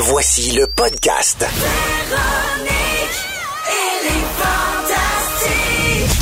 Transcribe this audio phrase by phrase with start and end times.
[0.00, 1.44] Voici le podcast.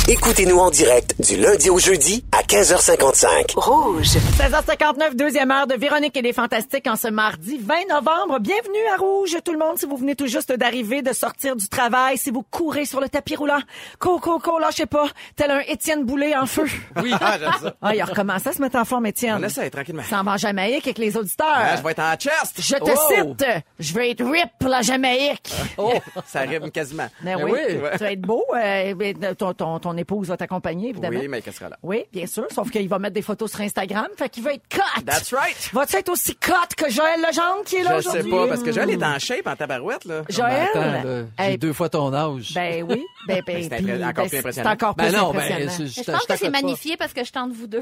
[0.09, 3.55] Écoutez-nous en direct du lundi au jeudi à 15h55.
[3.57, 4.05] Rouge.
[4.07, 8.39] 16h59, deuxième heure de Véronique et les Fantastiques en ce mardi 20 novembre.
[8.39, 9.77] Bienvenue à Rouge, tout le monde.
[9.77, 13.09] Si vous venez tout juste d'arriver, de sortir du travail, si vous courez sur le
[13.09, 13.59] tapis roulant,
[13.99, 16.63] co, co, co, lâchez pas, tel un Étienne Boulay en feu.
[17.03, 17.75] Oui, ah, j'aime ça.
[17.81, 19.37] Ah, il a recommencé à se mettre en forme, Étienne.
[19.41, 20.03] On essaie, tranquillement.
[20.09, 21.47] Ça en va en Jamaïque avec les auditeurs.
[21.53, 22.55] Ah, je vais être en chest.
[22.59, 23.33] Je te Oh!
[23.35, 23.45] cite,
[23.77, 25.53] je vais être rip pour la Jamaïque.
[25.77, 25.91] Oh,
[26.25, 27.07] ça rime quasiment.
[27.21, 27.91] Ben Ben oui, ouais.
[27.97, 28.45] tu vas être beau.
[28.55, 31.19] euh, ton, ton, ton épouse va t'accompagner, évidemment.
[31.19, 31.77] Oui, mais qu'elle sera là.
[31.81, 34.67] Oui, bien sûr, sauf qu'il va mettre des photos sur Instagram, fait qu'il va être
[34.69, 34.81] cut.
[35.05, 35.69] That's right.
[35.73, 38.31] Vas-tu être aussi cut que Joël Legendre qui est là Je sais aujourd'hui?
[38.31, 40.21] pas, parce que Joël est en shape, en tabarouette, là.
[40.29, 40.67] Joël?
[40.73, 42.51] Ben, attends, là, j'ai Hey, deux fois ton âge.
[42.53, 43.03] Ben oui.
[43.27, 44.69] Ben, ben, C'est puis, encore ben, plus impressionnant.
[44.69, 45.71] C'est encore plus Ben non, ben, impressionnant.
[45.79, 46.49] je, je, je pense que c'est pas.
[46.61, 47.81] magnifié parce que je tente vous deux.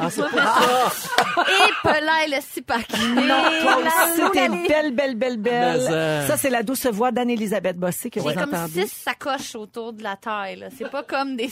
[0.00, 1.44] Ah, c'est pas ça.
[1.46, 2.86] Et Pelay, le sipac.
[3.14, 5.86] Non, toi aussi, t'es belle, belle, belle, belle.
[5.90, 8.86] Euh, Ça, c'est la douce voix d'Anne-Élisabeth Bossé que vous J'ai comme entendez.
[8.88, 10.66] six sacoches autour de la taille.
[10.76, 11.48] C'est pas comme des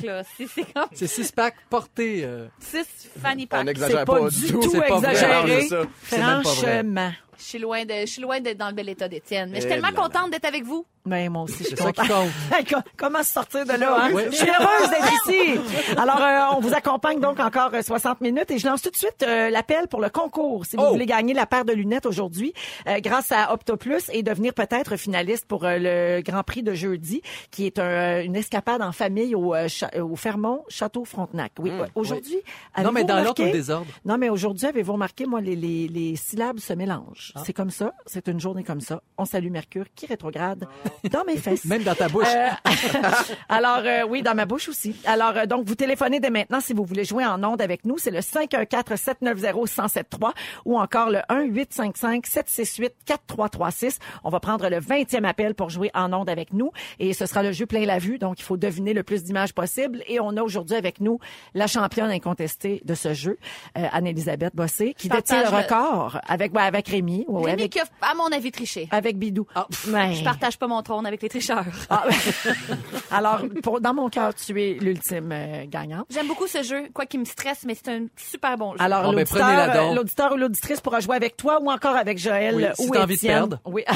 [0.00, 0.22] là.
[0.36, 2.24] C'est c'est comme C'est six packs portés.
[2.24, 2.86] euh, six
[3.22, 3.58] fanny On packs.
[3.60, 5.12] C'est n'exagère pas, pas, du tout, c'est pas vrai.
[5.12, 5.62] exagéré.
[5.62, 5.82] C'est ça.
[6.04, 6.82] C'est même pas vrai.
[6.82, 7.12] Franchement.
[7.38, 9.50] Je suis loin de, je suis loin d'être dans le bel état d'Étienne.
[9.50, 10.86] Mais je suis Eh tellement contente d'être avec vous.
[11.04, 12.08] Ben, moi aussi, je suis contente.
[12.96, 14.10] Comment se sortir de là, hein?
[14.12, 14.22] Oui.
[14.30, 15.60] Je suis heureuse d'être ici.
[15.96, 18.96] Alors, euh, on vous accompagne donc encore euh, 60 minutes et je lance tout de
[18.96, 20.66] suite euh, l'appel pour le concours.
[20.66, 20.90] Si vous Oh!
[20.92, 22.52] voulez gagner la paire de lunettes aujourd'hui,
[22.88, 27.22] euh, grâce à OptoPlus et devenir peut-être finaliste pour euh, le Grand Prix de jeudi,
[27.52, 29.68] qui est un, euh, une escapade en famille au, euh,
[30.00, 31.52] au Fermont Château Frontenac.
[31.60, 31.86] Oui, ouais.
[31.94, 32.38] aujourd'hui.
[32.78, 33.86] Mmh, Non, mais dans l'ordre ou remarqué- le désordre?
[34.04, 37.25] Non, mais aujourd'hui, avez-vous remarqué, moi, les, les, les syllabes se mélangent.
[37.44, 37.92] C'est comme ça.
[38.06, 39.02] C'est une journée comme ça.
[39.18, 40.66] On salue Mercure qui rétrograde
[41.10, 41.64] dans mes fesses.
[41.64, 42.26] Même dans ta bouche.
[42.34, 42.48] Euh,
[43.48, 44.96] alors euh, oui, dans ma bouche aussi.
[45.04, 47.98] Alors euh, donc vous téléphonez dès maintenant si vous voulez jouer en onde avec nous,
[47.98, 50.32] c'est le 514 790 1073
[50.64, 53.98] ou encore le 1 855 768 4336.
[54.24, 57.42] On va prendre le 20e appel pour jouer en onde avec nous et ce sera
[57.42, 60.36] le jeu plein la vue donc il faut deviner le plus d'images possible et on
[60.36, 61.18] a aujourd'hui avec nous
[61.54, 63.38] la championne incontestée de ce jeu,
[63.78, 67.72] euh, Anne-Elisabeth Bossé qui détient le- record avec ouais, avec Rémi, ouais, ouais, Rémi avec
[67.72, 68.88] qui a, à mon avis, triché.
[68.90, 69.46] avec Bidou.
[69.88, 70.14] Ouais.
[70.14, 71.64] Je partage pas mon trône avec les tricheurs.
[71.90, 72.04] Ah,
[73.10, 76.06] Alors, pour, dans mon cœur, tu es l'ultime euh, gagnante.
[76.10, 78.78] J'aime beaucoup ce jeu, quoi qu'il me stresse, mais c'est un super bon jeu.
[78.80, 82.18] Alors, Bon, ben, l'auditeur, euh, l'auditeur ou l'auditrice pourra jouer avec toi ou encore avec
[82.18, 83.60] Joël Oui, si t'as envie de perdre.
[83.64, 83.84] Oui.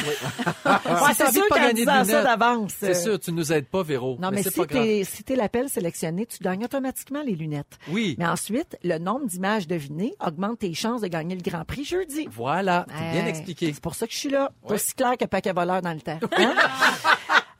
[0.64, 2.72] Ouais, t'as c'est envie sûr qu'en gagner de disant ça lunettes, d'avance.
[2.78, 4.16] C'est euh, sûr, tu nous aides pas, Véro.
[4.20, 7.78] Non, mais, si t'es si t'es l'appel sélectionné, tu gagnes automatiquement les lunettes.
[7.88, 8.14] Oui.
[8.18, 12.28] Mais ensuite, le nombre d'images devinées augmente tes chances de gagner le Grand Prix jeudi.
[12.30, 13.72] Voilà, bien expliqué.
[13.72, 14.50] C'est pour ça que je suis là.
[14.64, 16.18] Aussi clair que paquet voleur dans le temps.
[16.36, 16.54] Hein?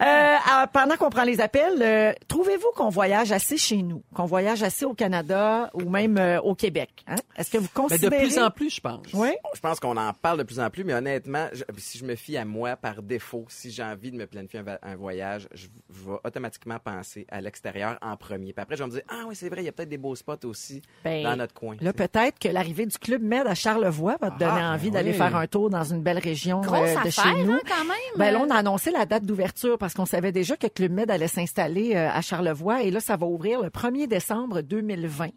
[0.01, 4.25] Euh, alors, pendant qu'on prend les appels, euh, trouvez-vous qu'on voyage assez chez nous, qu'on
[4.25, 6.91] voyage assez au Canada ou même euh, au Québec?
[7.07, 7.17] Hein?
[7.37, 8.19] Est-ce que vous Mais de considérez...
[8.19, 9.07] plus en plus, je pense.
[9.13, 9.29] Oui?
[9.55, 12.15] Je pense qu'on en parle de plus en plus, mais honnêtement, je- si je me
[12.15, 16.05] fie à moi par défaut, si j'ai envie de me planifier un, voyage, je, je
[16.11, 18.53] vais automatiquement penser à l'extérieur en premier.
[18.53, 19.99] Puis après, je vais me dire, ah oui, c'est vrai, il y a peut-être des
[19.99, 21.77] beaux spots aussi Ben, dans notre coin.
[21.81, 24.95] Là, peut-être que l'arrivée du Club Med à Charlevoix va te donner Ah, envie ben
[24.95, 25.17] d'aller oui.
[25.19, 27.53] faire un tour dans une belle région Grosse euh, de affaire, chez nous.
[27.53, 27.97] hein, quand même.
[28.17, 31.11] Ben là, on a annoncé la date d'ouverture parce qu'on savait déjà que Club Med
[31.11, 35.29] allait s'installer euh, à Charlevoix et là, ça va ouvrir le 1er décembre 2020.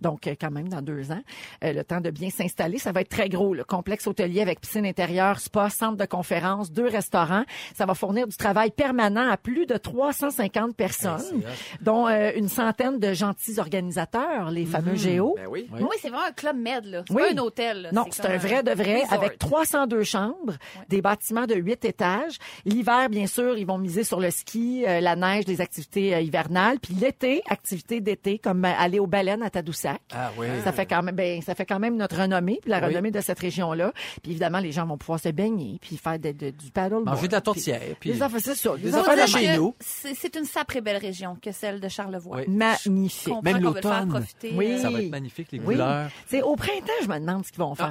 [0.00, 1.22] Donc, euh, quand même, dans deux ans,
[1.64, 2.78] euh, le temps de bien s'installer.
[2.78, 6.70] Ça va être très gros, le complexe hôtelier avec piscine intérieure, spa, centre de conférence,
[6.70, 7.44] deux restaurants.
[7.74, 11.42] Ça va fournir du travail permanent à plus de 350 personnes,
[11.80, 15.34] dont euh, une centaine de gentils organisateurs, les fameux Géo.
[15.36, 15.68] Ben oui.
[15.72, 17.02] Oui, c'est vraiment un club med, là.
[17.08, 17.22] C'est Oui.
[17.34, 17.82] pas un hôtel.
[17.82, 17.92] là.
[17.92, 19.12] Non, c'est un vrai de vrai resort.
[19.14, 20.54] avec 302 chambres,
[20.88, 22.38] des bâtiments de 8 étages.
[22.64, 26.20] L'hiver, bien sûr, ils vont miser sur le ski, euh, la neige, les activités euh,
[26.20, 26.78] hivernales.
[26.80, 29.85] Puis l'été, activités d'été comme euh, aller aux baleines à Tadoussac.
[30.14, 30.46] Ah oui.
[30.64, 32.86] Ça fait quand même, ben, ça fait quand même notre renommée, puis la Oui.
[32.86, 33.92] renommée de cette région-là.
[34.22, 37.04] Puis évidemment, les gens vont pouvoir se baigner, puis faire de- de- du paddle.
[37.04, 38.70] Manger de la tourtière, puis- Les affaires, c'est ça.
[38.72, 39.74] Affaires de dire chez nous.
[39.80, 42.38] C'est c'est une sacrée belle région que celle de Charlevoix.
[42.38, 42.44] Oui.
[42.48, 43.28] magnifiques.
[43.28, 44.08] comprends Même qu'on veut le faire l'automne.
[44.08, 44.52] profiter.
[44.54, 44.78] Oui.
[44.80, 45.74] Ça va être magnifique, les Oui.
[45.74, 46.08] couleurs.
[46.26, 47.90] C'est au printemps, je me demande ce qu'ils vont faire.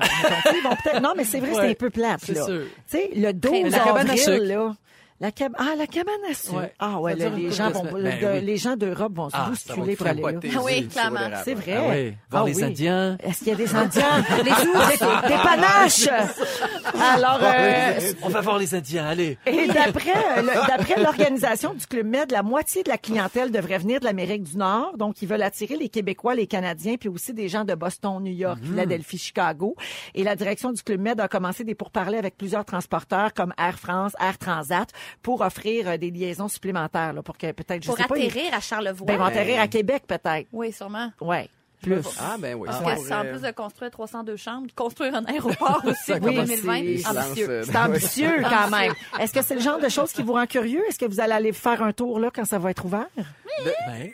[0.55, 1.01] Ils vont peut-être.
[1.01, 2.45] Non, mais c'est vrai, c'est un peu plate c'est là.
[2.45, 2.63] sûr.
[2.89, 4.75] Tu sais, le 12 Mais la cabane à avril là.
[5.21, 5.53] La cab...
[5.57, 6.55] Ah, la cabane à sucre.
[6.57, 6.73] Ouais.
[6.77, 8.41] Ah ouais, là, les gens vont, Ben de- oui.
[8.41, 10.29] les gens d'Europe vont se Ah, bousculer pour aller là.
[10.33, 11.19] Ah oui, c'est- clairement.
[11.45, 11.75] C'est vrai.
[11.77, 12.13] Ah oui.
[12.29, 12.63] Voir Ah les oui.
[12.65, 13.17] Indiens.
[13.23, 14.25] Est-ce qu'il y a des Indiens?
[14.43, 16.09] les ours, des, des panaches.
[17.15, 19.37] Alors, euh, On va voir les Indiens, allez.
[19.45, 24.05] et d'après euh, l'organisation du Club Med, la moitié de la clientèle devrait venir de
[24.05, 24.97] l'Amérique du Nord.
[24.97, 28.33] Donc, ils veulent attirer les Québécois, les Canadiens, puis aussi des gens de Boston, New
[28.33, 29.75] York, Philadelphie, Chicago.
[30.13, 33.79] Et la direction du Club Med a commencé des pourparlers avec plusieurs transporteurs comme Air
[33.79, 34.87] France, Air Transat,
[35.21, 38.17] pour offrir euh, des liaisons supplémentaires, là, pour que peut-être, je Pour sais pas...
[38.17, 39.05] ils- atterrir à Charlevoix.
[39.07, 40.47] Ben, vont atterrir à Québec, peut-être.
[40.51, 41.11] Oui, sûrement.
[41.21, 41.49] Ouais.
[41.81, 42.01] plus.
[42.19, 42.67] Ah, ben oui.
[42.67, 46.29] Parce ça que c'est en plus de construire 302 chambres, construire un aéroport aussi pour
[46.29, 47.49] Oui, 2020, c'est- ambitieux.
[47.49, 48.93] euh, C'est ambitieux quand même.
[49.19, 50.81] Est-ce que c'est le genre de choses qui vous rend curieux?
[50.87, 53.07] Est-ce que vous allez aller faire un tour là quand ça va être ouvert?
[53.17, 54.09] Ben,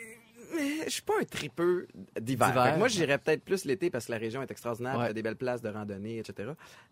[0.53, 1.87] Mais je suis pas un tripeux
[2.19, 2.75] d'hiver.
[2.77, 5.05] Moi, j'irais peut-être plus l'été parce que la région est extraordinaire, Ouais.
[5.05, 6.49] il y a des belles places de randonnée, etc.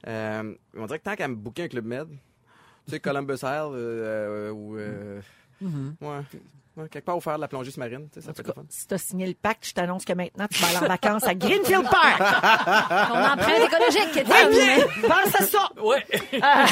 [0.07, 2.07] Euh, on dirait que tant qu'à me booker un club med,
[2.89, 4.77] tu sais, Columbus Isle euh, euh, ou...
[4.77, 5.21] euh,
[6.01, 6.07] ouais.
[6.77, 8.63] Ouais, quelque part faire de la plongée sous-marine, tu sais, ça peut être le fun.
[8.69, 11.23] Si tu as signé le pacte, je t'annonce que maintenant, tu vas aller en vacances
[11.25, 12.21] à Greenfield Park.
[13.11, 14.49] On emprunte écologique, Étienne.
[14.51, 15.69] bien, pense à ça.
[15.83, 16.05] ouais.
[16.41, 16.65] Ah,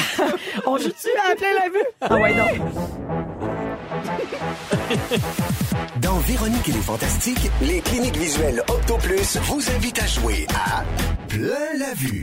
[0.66, 1.84] on joue-tu à plein la vue?
[2.00, 3.37] Ah ouais, donc.
[6.00, 10.84] Dans Véronique et les Fantastiques, les cliniques visuelles Octoplus vous invitent à jouer à
[11.28, 12.22] plein la vue.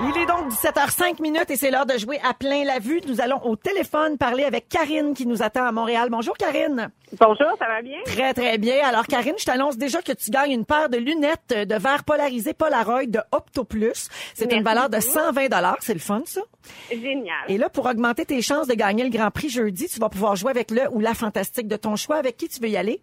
[0.00, 3.00] Il est donc 17h05 minutes et c'est l'heure de jouer à plein la vue.
[3.08, 6.08] Nous allons au téléphone parler avec Karine qui nous attend à Montréal.
[6.10, 6.90] Bonjour Karine.
[7.18, 7.98] Bonjour, ça va bien?
[8.04, 8.86] Très, très bien.
[8.86, 12.52] Alors, Karine, je t'annonce déjà que tu gagnes une paire de lunettes de verre polarisé
[12.52, 14.08] Polaroid de Optoplus.
[14.34, 15.10] C'est une valeur de beaucoup.
[15.10, 15.48] 120
[15.80, 16.42] C'est le fun, ça?
[16.90, 17.34] Génial.
[17.48, 20.36] Et là, pour augmenter tes chances de gagner le Grand Prix jeudi, tu vas pouvoir
[20.36, 22.16] jouer avec le ou la fantastique de ton choix.
[22.16, 23.00] Avec qui tu veux y aller?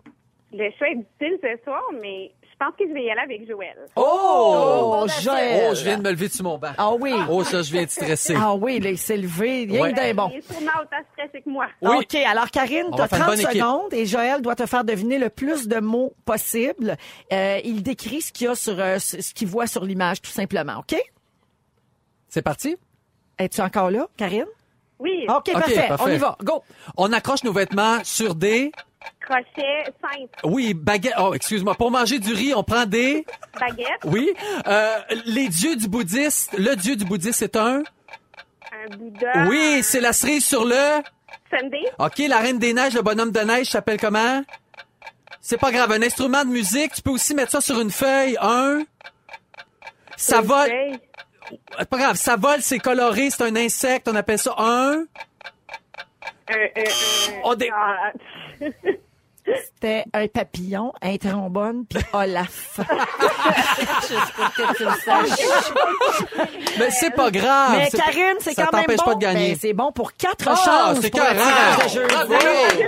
[0.51, 3.45] Le choix est difficile ce soir, mais je pense que je vais y aller avec
[3.48, 3.75] Joël.
[3.98, 5.68] Oh, bon Joël.
[5.69, 6.72] Oh, je viens de me lever de sur mon banc.
[6.77, 7.13] Ah oui.
[7.30, 8.36] Oh, ça, je viens de stresser.
[8.39, 9.68] Ah oui, là, il s'est levé.
[9.69, 9.92] Ouais.
[9.92, 10.30] que d'un bon.
[10.31, 11.68] Il est sûrement autant stressé que moi.
[11.81, 11.98] Oui.
[11.98, 13.62] OK, alors Karine, tu as va faire une 30 bonne équipe.
[13.62, 16.95] secondes et Joël doit te faire deviner le plus de mots possible.
[17.33, 20.31] Euh, il décrit ce qu'il y a sur euh, ce qu'il voit sur l'image tout
[20.31, 20.95] simplement, OK?
[22.30, 22.77] C'est parti?
[23.38, 24.45] Es-tu encore là, Karine?
[25.00, 25.88] Oui, OK, parfait.
[25.88, 26.04] parfait.
[26.04, 26.38] On y va.
[26.44, 26.64] Go.
[26.98, 28.72] On accroche nos vêtements sur des...
[29.20, 31.16] crochet, simple, Oui, baguettes.
[31.20, 31.76] Oh, excuse-moi.
[31.76, 33.26] Pour manger du riz, on prend des...
[33.60, 34.32] baguette, Oui.
[34.68, 36.58] Euh, les dieux du bouddhiste.
[36.58, 37.80] Le dieu du bouddhiste, c'est un...
[37.84, 39.48] un Bouddha.
[39.50, 41.02] Oui, c'est la cerise sur le...
[41.50, 44.42] Sunday, OK, la reine des neiges, le bonhomme de neige s'appelle comment?
[45.42, 45.92] C'est pas grave.
[45.92, 48.38] Un instrument de musique, tu peux aussi mettre ça sur une feuille.
[48.42, 48.84] Un...
[50.18, 50.70] Ça vole...
[50.70, 51.00] feuille,
[51.78, 52.16] C'est Pas grave.
[52.16, 54.08] Ça vole, c'est coloré, c'est un insecte.
[54.08, 54.94] On appelle ça un...
[54.94, 55.04] un,
[56.54, 58.12] un, un- Oh, des- ah,
[59.46, 62.80] C'était un papillon, un trombone, puis Olaf.
[64.02, 65.40] Juste pour que tu le saches.
[66.80, 67.74] Mais c'est pas grave.
[67.78, 69.04] Mais C'est- Karine, c'est ça quand même t'empêche bon.
[69.06, 69.50] pas de gagner.
[69.52, 71.38] Ben, c'est bon pour quatre Ah, chances c'est pour le carré.
[71.38, 72.84] tirage de jeudi.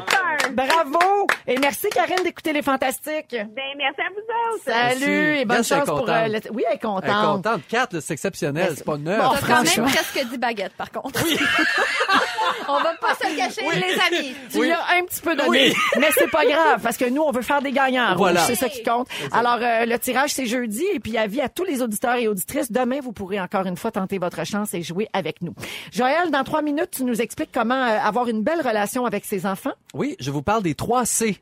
[0.53, 1.27] Bravo.
[1.45, 3.31] Et merci, Karine, d'écouter les Fantastiques.
[3.31, 4.63] Ben, merci à vous autres.
[4.65, 5.99] Salut et bonne Yes, elle est chance pour...
[5.99, 6.09] contente.
[6.09, 7.43] euh, le- Oui, elle est Elle est contente.
[7.43, 7.61] contente.
[7.69, 8.73] Quatre, là, c'est exceptionnel.
[8.75, 9.21] C'est pas neuf.
[9.21, 9.83] Bon, T'as quand franchement.
[9.85, 11.19] même presque dit baguette, par contre.
[12.69, 14.35] On va pas se le cacher, les amis.
[14.51, 15.73] Tu lui as un petit peu donné.
[15.99, 18.15] Mais c'est pas grave, parce que nous, on veut faire des gagnants.
[18.15, 18.41] Voilà.
[18.41, 19.07] C'est ça qui compte.
[19.31, 20.83] Alors, euh, le tirage, c'est jeudi.
[20.93, 22.71] Et puis, avis à tous les auditeurs et auditrices.
[22.71, 25.53] Demain, vous pourrez encore une fois tenter votre chance et jouer avec nous.
[25.91, 29.45] Joël, dans trois minutes, tu nous expliques comment euh, avoir une belle relation avec ses
[29.45, 29.73] enfants.
[29.93, 31.37] Oui, je vous parle des trois C.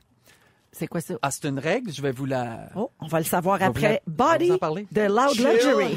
[0.71, 1.13] C'est quoi ça?
[1.21, 1.91] Ah, c'est une règle.
[1.93, 2.67] Je vais vous la...
[2.75, 4.01] Oh, on va le savoir après.
[4.07, 4.49] la- Body
[4.91, 5.95] de Loud Luxury.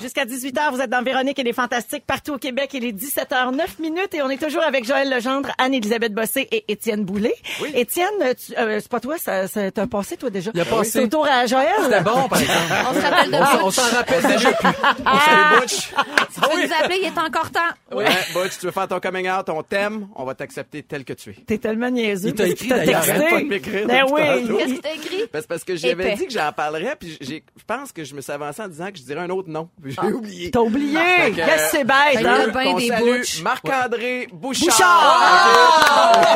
[0.00, 2.70] Jusqu'à 18h, vous êtes dans Véronique et les Fantastiques partout au Québec.
[2.74, 7.04] Il est 17h09 minutes et on est toujours avec Joël Legendre, Anne-Élisabeth Bossé et Étienne
[7.04, 7.34] Boulet.
[7.74, 10.50] Étienne, tu- euh, c'est pas toi, ça, ça t'a passé toi déjà?
[10.54, 10.90] Il a passé.
[10.90, 11.66] C'est au tour à Joël.
[11.82, 12.58] C'était bon, par exemple.
[12.90, 14.68] On se rappelle de On s'en- on rappelle déjà plus.
[15.24, 15.88] Salut, Butch!
[16.34, 17.96] Tu peux nous appeler, il est encore temps.
[17.96, 21.12] Ouais, Butch, tu veux faire ton coming out, on t'aime, on va t'accepter tel que
[21.12, 21.34] tu es.
[21.46, 22.28] T'es tellement niaiseux.
[22.28, 23.02] Il t'a écrit, T'as d'ailleurs.
[23.04, 23.18] texté.
[23.24, 24.20] Arrête pas de m'écrire Ben oui.
[24.56, 25.22] Qu'est-ce que t'as écrit?
[25.32, 28.14] Ben, c'est parce que j'avais dit que j'en parlerais, puis j'ai- je pense que je
[28.14, 29.68] me suis avancé en disant que je dirais un autre nom.
[29.90, 30.50] J'ai oublié.
[30.50, 30.98] T'as oublié?
[31.34, 32.22] Qu'est-ce que c'est bête, hein?
[32.22, 33.42] là, ben des Butch.
[33.42, 34.66] Marc-André Bouchard.
[34.66, 36.26] Bouchard!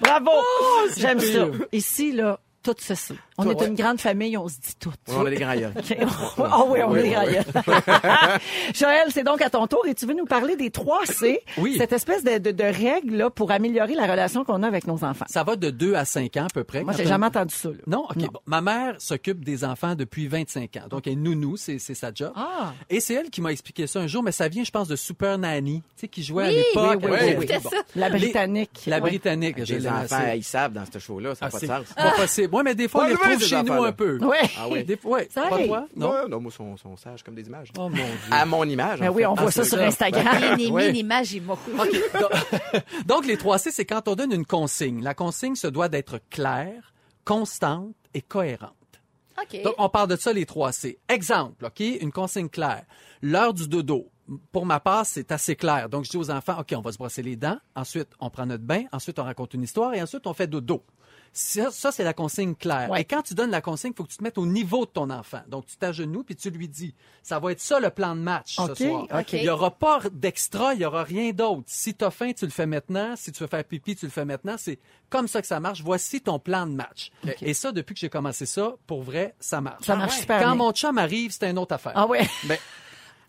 [0.00, 0.30] Bravo!
[0.96, 1.46] J'aime ça.
[1.72, 3.14] Ici, là, tout sait.
[3.38, 3.66] On est ouais.
[3.68, 4.90] une grande famille, on se dit tout.
[5.08, 5.52] Ouais, on a des grands.
[6.38, 7.40] Ah oui, on Oui, est oui, grailleux.
[8.74, 11.40] Joël, c'est donc à ton tour et tu veux nous parler des 3 C.
[11.58, 11.74] Oui.
[11.78, 15.04] Cette espèce de, de, de règle là, pour améliorer la relation qu'on a avec nos
[15.04, 15.24] enfants.
[15.28, 16.82] Ça va de 2 à 5 ans à peu près.
[16.82, 17.68] Moi, j'ai on- jamais entendu ça.
[17.68, 17.74] là.
[17.86, 18.16] Non, OK.
[18.16, 20.88] Bon, ma mère s'occupe des enfants depuis 25 ans.
[20.88, 22.32] Donc, elle est nounou, c'est c'est sa job.
[22.36, 22.72] Ah.
[22.90, 24.96] Et c'est elle qui m'a expliqué ça un jour, mais ça vient, je pense, de
[24.96, 27.00] Super Nanny, tu sais, qui jouait à l'époque.
[27.02, 27.70] oui, oui, avec- oui, C'était bon.
[27.70, 27.76] ça.
[27.94, 28.82] La Les- britannique.
[28.86, 31.60] La britannique, je Les enfants, ils savent dans ce show-là, ça n'a Ah, pas de
[31.60, 31.94] c'est sens.
[31.94, 32.54] pas possible.
[32.54, 34.18] Ouais, mais des fois, les ces chez nous un peu.
[34.18, 34.38] Ouais?
[34.58, 34.84] Ah oui.
[34.84, 35.28] Des fois, ouais.
[35.30, 35.66] Ça Pas arrive.
[35.68, 35.86] toi?
[35.96, 36.10] Non?
[36.10, 37.68] Ouais, non, moi, ils sont, sont sages comme des images.
[37.78, 38.04] Oh mon Dieu.
[38.30, 39.00] À mon image.
[39.00, 39.26] Ben en oui, fait.
[39.26, 39.78] on voit Ah, ça sur.
[39.80, 40.58] Instagram.
[40.70, 40.90] Ouais.
[40.92, 41.70] l'image est beaucoup.
[41.78, 42.20] OK.
[42.20, 45.02] Donc, donc, les trois C, c'est quand on donne une consigne.
[45.02, 46.92] La consigne se doit d'être claire,
[47.24, 48.72] constante et cohérente.
[49.40, 49.62] OK.
[49.62, 50.98] Donc, on parle de ça, les trois C.
[51.08, 51.80] Exemple, OK?
[51.80, 52.84] Une consigne claire.
[53.22, 54.08] L'heure du dodo.
[54.50, 55.88] Pour ma part, c'est assez clair.
[55.88, 57.58] Donc, je dis aux enfants, OK, on va se brosser les dents.
[57.76, 58.84] Ensuite, on prend notre bain.
[58.92, 59.94] Ensuite, on raconte une histoire.
[59.94, 60.82] Et ensuite, on fait dodo.
[61.38, 62.88] Ça, ça, c'est la consigne claire.
[62.88, 63.02] Ouais.
[63.02, 64.90] Et quand tu donnes la consigne, il faut que tu te mettes au niveau de
[64.90, 65.42] ton enfant.
[65.48, 68.58] Donc, tu t'agenouilles puis tu lui dis, ça va être ça le plan de match
[68.58, 69.06] OK, ce soir.
[69.12, 69.32] OK.
[69.34, 71.64] Il y aura pas d'extra, il y aura rien d'autre.
[71.66, 73.16] Si tu as faim, tu le fais maintenant.
[73.16, 74.54] Si tu veux faire pipi, tu le fais maintenant.
[74.56, 74.78] C'est
[75.10, 75.82] comme ça que ça marche.
[75.82, 77.10] Voici ton plan de match.
[77.42, 79.84] Et ça, depuis que j'ai commencé ça, pour vrai, ça marche.
[79.84, 80.54] Ça marche super Quand bien.
[80.54, 81.92] mon chum arrive, c'est une autre affaire.
[81.94, 82.26] Ah ouais.
[82.44, 82.56] Ben,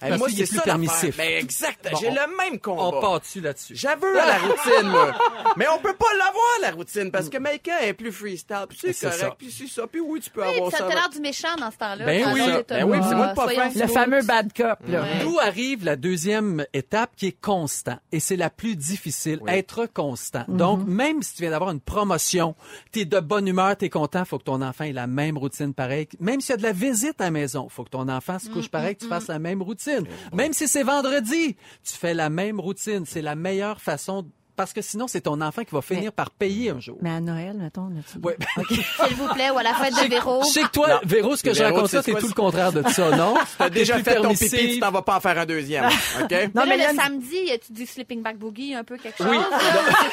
[0.02, 1.18] Hey, parce moi, c'est est plus ça, permissif.
[1.18, 1.90] Ben, exact.
[1.92, 2.84] Bon, J'ai le même combat.
[2.84, 3.76] on part dessus là-dessus.
[3.76, 5.12] J'avoue la routine, moi.
[5.56, 8.66] Mais on peut pas l'avoir, la routine, parce que Maïka est plus freestyle.
[8.70, 9.36] Puis c'est C'est correct, ça.
[9.38, 9.88] puis c'est ça.
[9.88, 10.84] Puis oui, tu peux Oui, avoir ça ça.
[10.88, 12.06] t'a l'air du méchant dans ce temps-là.
[12.06, 12.42] Ben oui.
[12.70, 13.70] Ben oui, c'est moi le pas fin.
[13.74, 15.02] Le fameux bad cop, là.
[15.02, 15.08] Ouais.
[15.24, 17.98] D'où arrive la deuxième étape qui est constant.
[18.12, 19.52] Et c'est la plus difficile, Oui.
[19.52, 20.46] être constant.
[20.48, 20.58] Mhm.
[20.58, 22.56] Donc, même si tu viens d'avoir une promotion,
[22.92, 25.38] tu es de bonne humeur, tu es content, faut que ton enfant ait la même
[25.40, 26.08] routine pareille.
[26.20, 28.50] Même s'il y a de la visite à la maison, faut que ton enfant se
[28.50, 29.87] couche pareil, que tu fasses la même routine.
[30.34, 33.06] Même si c'est vendredi, tu fais la même routine.
[33.06, 34.26] C'est la meilleure façon
[34.56, 36.98] parce que sinon, c'est ton enfant qui va finir par payer un jour.
[37.04, 38.36] Mais à Noël, mettons, là, tu- Ouais.
[38.70, 40.42] S'il vous plaît, ou à la fête de Véro.
[40.42, 41.00] Je sais que toi, Non.
[41.04, 43.16] Véro, ce que je Véro, raconte c'est ça, c'est quoi tout le contraire de ça,
[43.16, 43.36] non?
[43.60, 45.86] T'as déjà fait ton pipi, tu t'en vas pas en faire un deuxième.
[45.86, 46.32] OK?
[46.56, 49.28] Non, mais mais là, le samedi, tu dis sleeping bag boogie, un peu quelque chose?
[49.30, 49.38] Oui.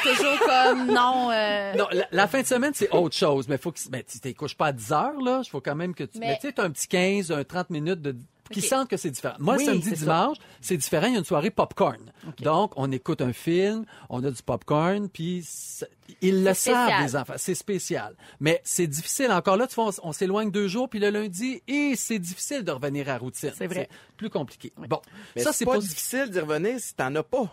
[0.03, 3.47] C'est toujours comme, non, euh, Non, la, la fin de semaine, c'est autre chose.
[3.47, 5.41] Mais faut que, ben, tu t'es couches pas à 10 heures, là.
[5.43, 7.43] Il faut quand même que tu, Mais- mais tu sais, t'as un petit 15, un
[7.43, 8.15] 30 minutes de,
[8.51, 8.65] qui Ok.
[8.65, 9.35] sentent que c'est différent.
[9.39, 11.07] Moi, Oui, samedi, dimanche, c'est différent.
[11.07, 12.11] Il y a une soirée popcorn.
[12.39, 15.45] Donc, on écoute un film, on a du popcorn, puis
[16.21, 17.33] ils le savent, les enfants.
[17.37, 18.15] C'est spécial.
[18.39, 19.31] Mais c'est difficile.
[19.31, 22.63] Encore là, tu vois, on, on s'éloigne deux jours, puis le lundi, et c'est difficile
[22.63, 23.51] de revenir à la routine.
[23.57, 23.89] C'est vrai.
[24.17, 24.71] plus compliqué.
[24.77, 25.01] Bon.
[25.35, 27.51] Mais ça, c'est pas difficile d'y revenir si t'en as pas.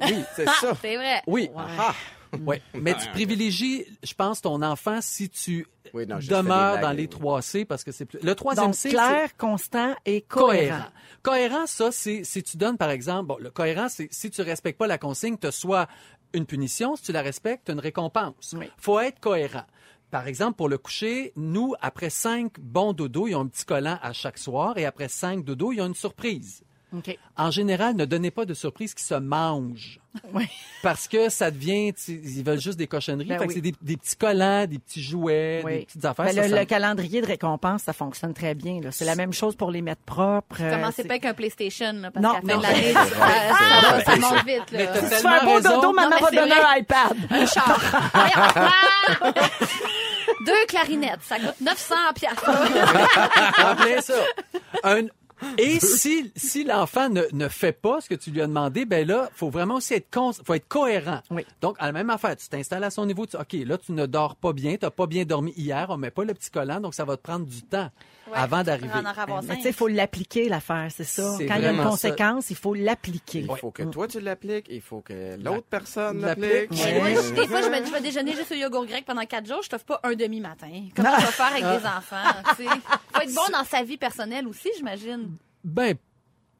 [0.00, 0.76] Oui, c'est ah, ça.
[0.80, 1.22] c'est vrai.
[1.26, 1.50] Oui.
[1.56, 1.94] Ah.
[2.46, 6.96] Ouais, mais tu privilégies, je pense, ton enfant si tu Oui, non, demeures dans oui.
[6.96, 8.18] les trois C parce que c'est plus...
[8.22, 10.48] Le troisième Donc, C, clair, constant et cohérent.
[10.48, 10.84] cohérent.
[11.22, 14.78] Cohérent, ça, c'est si tu donnes, par exemple, bon, le cohérent, c'est si tu respectes
[14.78, 15.88] pas la consigne, tu soit
[16.32, 18.54] une punition, si tu la respectes, t'as une récompense.
[18.58, 18.70] Oui.
[18.78, 19.64] Faut être cohérent.
[20.10, 23.98] Par exemple, pour le coucher, nous, après cinq bons dodos, ils ont un petit collant
[24.02, 26.62] à chaque soir, et après cinq dodos, ils ont une surprise.
[27.36, 29.98] En général, ne donnez pas de surprise qui se mange.
[30.34, 30.46] Oui.
[30.82, 33.28] Parce que ça devient, ils veulent juste des cochonneries.
[33.28, 33.54] Ben fait que oui.
[33.54, 35.78] c'est des, des petits collants, des petits jouets, Oui.
[35.78, 36.26] des petites affaires.
[36.26, 38.80] Ben, Ça, le, ça- le calendrier de récompense, ça fonctionne très bien.
[38.90, 40.56] C'est la même chose pour les mettre propres.
[40.60, 42.92] euh, Commencez c'est- pas avec un PlayStation, là, parce Non, qu'à la fin de l'année,
[42.92, 44.90] ça, ça, monte vite, Mais là.
[44.92, 45.76] t'as Tu fais un beau raison.
[45.80, 47.16] dodo, maman mais va c'est donner un iPad.
[47.30, 47.80] Un char.
[50.44, 52.50] Deux clarinettes, ça coûte 900 piastres.
[53.64, 54.14] En plein ça.
[54.84, 55.06] Un-
[55.58, 59.06] Et si, si l'enfant ne, ne fait pas ce que tu lui as demandé, ben
[59.06, 61.20] là, faut vraiment aussi être con, faut être cohérent.
[61.30, 61.44] Oui.
[61.60, 64.06] Donc, à la même affaire, tu t'installes à son niveau, tu, OK, là, tu ne
[64.06, 66.80] dors pas bien, tu n'as pas bien dormi hier, on met pas le petit collant,
[66.80, 67.90] donc ça va te prendre du temps
[68.32, 68.88] Ouais, avant d'arriver.
[69.60, 71.36] tu il faut l'appliquer, l'affaire, c'est ça.
[71.38, 71.84] Quand il y a une ça.
[71.84, 73.46] conséquence, il faut l'appliquer.
[73.48, 74.66] Il faut que toi, tu l'appliques.
[74.70, 76.70] Il faut que l'autre personne l'applique.
[76.70, 76.78] moi,
[77.10, 79.60] je- des fois, je, me, je vais déjeuner juste au yogourt grec pendant quatre jours,
[79.62, 80.88] je t'offre pas un demi-matin.
[80.96, 82.40] Comment je vais faire avec des enfants?
[82.56, 82.70] tu sais?
[83.14, 85.36] Faut être bon dans sa vie personnelle aussi, j'imagine.
[85.64, 85.94] Ben,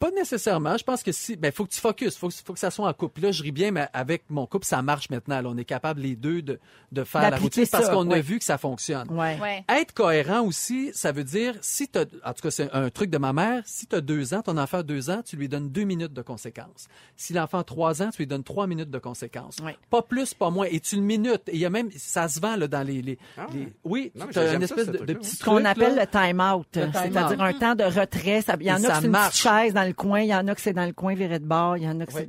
[0.03, 0.77] pas nécessairement.
[0.77, 2.17] Je pense que si, ben, faut que tu focuses.
[2.17, 3.21] Faut, que- faut que ça soit en couple.
[3.23, 5.41] Là, je ris bien, mais avec mon couple, ça marche maintenant.
[5.41, 6.59] Là, on est capable les deux de,
[6.91, 9.09] de faire la routine parce ça, qu'on a vu que ça fonctionne.
[9.11, 9.39] Ouais.
[9.41, 9.65] Ouais.
[9.69, 13.19] Être cohérent aussi, ça veut dire, si tu en tout cas, c'est un truc de
[13.19, 15.69] ma mère, si tu as deux ans, ton enfant a deux ans, tu lui donnes
[15.69, 16.89] deux minutes de conséquences.
[17.17, 19.59] Si l'enfant a trois ans, tu lui donnes trois minutes de conséquences.
[19.63, 19.77] Ouais.
[19.89, 20.67] Pas plus, pas moins.
[20.69, 21.43] Et tu le minutes.
[21.49, 23.03] Et il y a même, ça se vend là, dans les.
[23.03, 25.95] les, Ah les- oui, tu as une espèce ce de, de petit Ce qu'on appelle
[25.95, 26.07] là.
[26.07, 26.93] le time-out, Le time-out.
[27.13, 28.41] c'est-à-dire un temps de retrait.
[28.61, 30.61] Il y en a c'est une chaise dans le coin, il y en a que
[30.61, 32.27] c'est dans le coin viré de bord, il y en a que c'est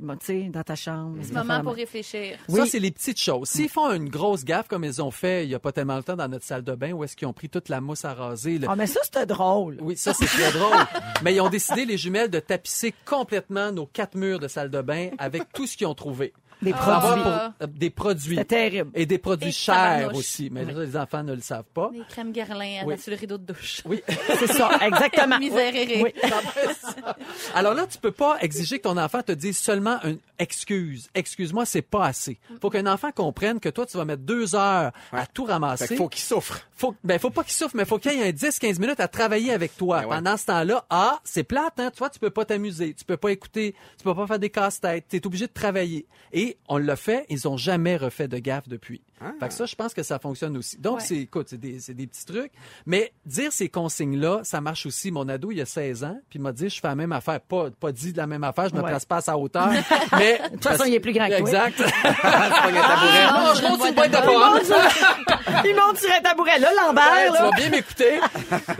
[0.48, 1.16] dans ta chambre.
[1.22, 2.36] C'est le moment pour réfléchir.
[2.48, 3.48] Ça, c'est les petites choses.
[3.48, 6.02] S'ils font une grosse gaffe comme ils ont fait il y a pas tellement de
[6.02, 8.14] temps dans notre salle de bain, où est-ce qu'ils ont pris toute la mousse à
[8.14, 9.78] raser, le- Ah, mais ça, c'était drôle.
[9.80, 10.76] Oui, ça, c'est très drôle.
[11.22, 14.82] Mais ils ont décidé, les jumelles, de tapisser complètement nos quatre murs de salle de
[14.82, 16.32] bain avec tout ce qu'ils ont trouvé.
[16.64, 16.76] Des Ah.
[17.00, 17.22] Produits.
[17.22, 18.36] pour- euh, des produits.
[18.36, 18.90] C'était terrible.
[18.94, 20.48] Et des produits Et chers aussi.
[20.50, 21.90] Mais là, les enfants ne le savent pas.
[21.92, 22.98] Des crèmes Guerlain Oui.
[22.98, 23.82] sur le rideau de douche.
[23.84, 24.02] Oui.
[24.38, 25.36] C'est ça, exactement.
[25.40, 26.12] Oui.
[27.54, 31.08] Alors là, tu peux pas exiger que ton enfant te dise seulement une excuse.
[31.14, 32.38] Excuse-moi, c'est pas assez.
[32.60, 35.88] Faut qu'un enfant comprenne que toi, tu vas mettre deux heures à tout Fait ramasser.
[35.88, 36.60] qu'il faut qu'il souffre.
[36.76, 39.08] faut, ben, faut pas qu'il souffre, mais faut qu'il y ait un 10-15 minutes à
[39.08, 40.00] travailler avec toi.
[40.00, 40.16] Ben ouais.
[40.16, 41.90] Pendant ce temps-là, ah, c'est plate, hein.
[41.96, 42.94] Toi, tu peux pas t'amuser.
[42.94, 43.74] Tu peux pas écouter.
[43.98, 45.06] Tu peux pas faire des casse-têtes.
[45.08, 46.06] Tu es obligé de travailler.
[46.32, 47.26] Et on l'a fait.
[47.28, 49.02] Ils ont jamais refait de gaffe depuis.
[49.20, 49.32] Ah.
[49.40, 50.76] Fait que ça, je pense que ça fonctionne aussi.
[50.78, 51.04] Donc, Ouais.
[51.04, 52.52] c'est, écoute, c'est des, c'est des petits trucs.
[52.86, 55.10] Mais dire ces consignes-là, ça marche aussi.
[55.10, 57.40] Mon ado, il a 16 ans, puis il m'a dit, je fais la même affaire.
[57.40, 58.88] Pas, pas dit de la même affaire, je me Ouais.
[58.88, 59.68] place pas à sa hauteur.
[60.18, 60.38] mais.
[60.44, 61.38] De toute façon, il est plus grand que toi.
[61.38, 61.82] Exact.
[62.26, 64.78] Ah, Non, je monte une boîte de pommes.
[65.64, 66.58] Il monte sur un tabouret.
[66.58, 67.42] Là, Ouais, Lambert, tu là.
[67.50, 68.20] vas bien m'écouter.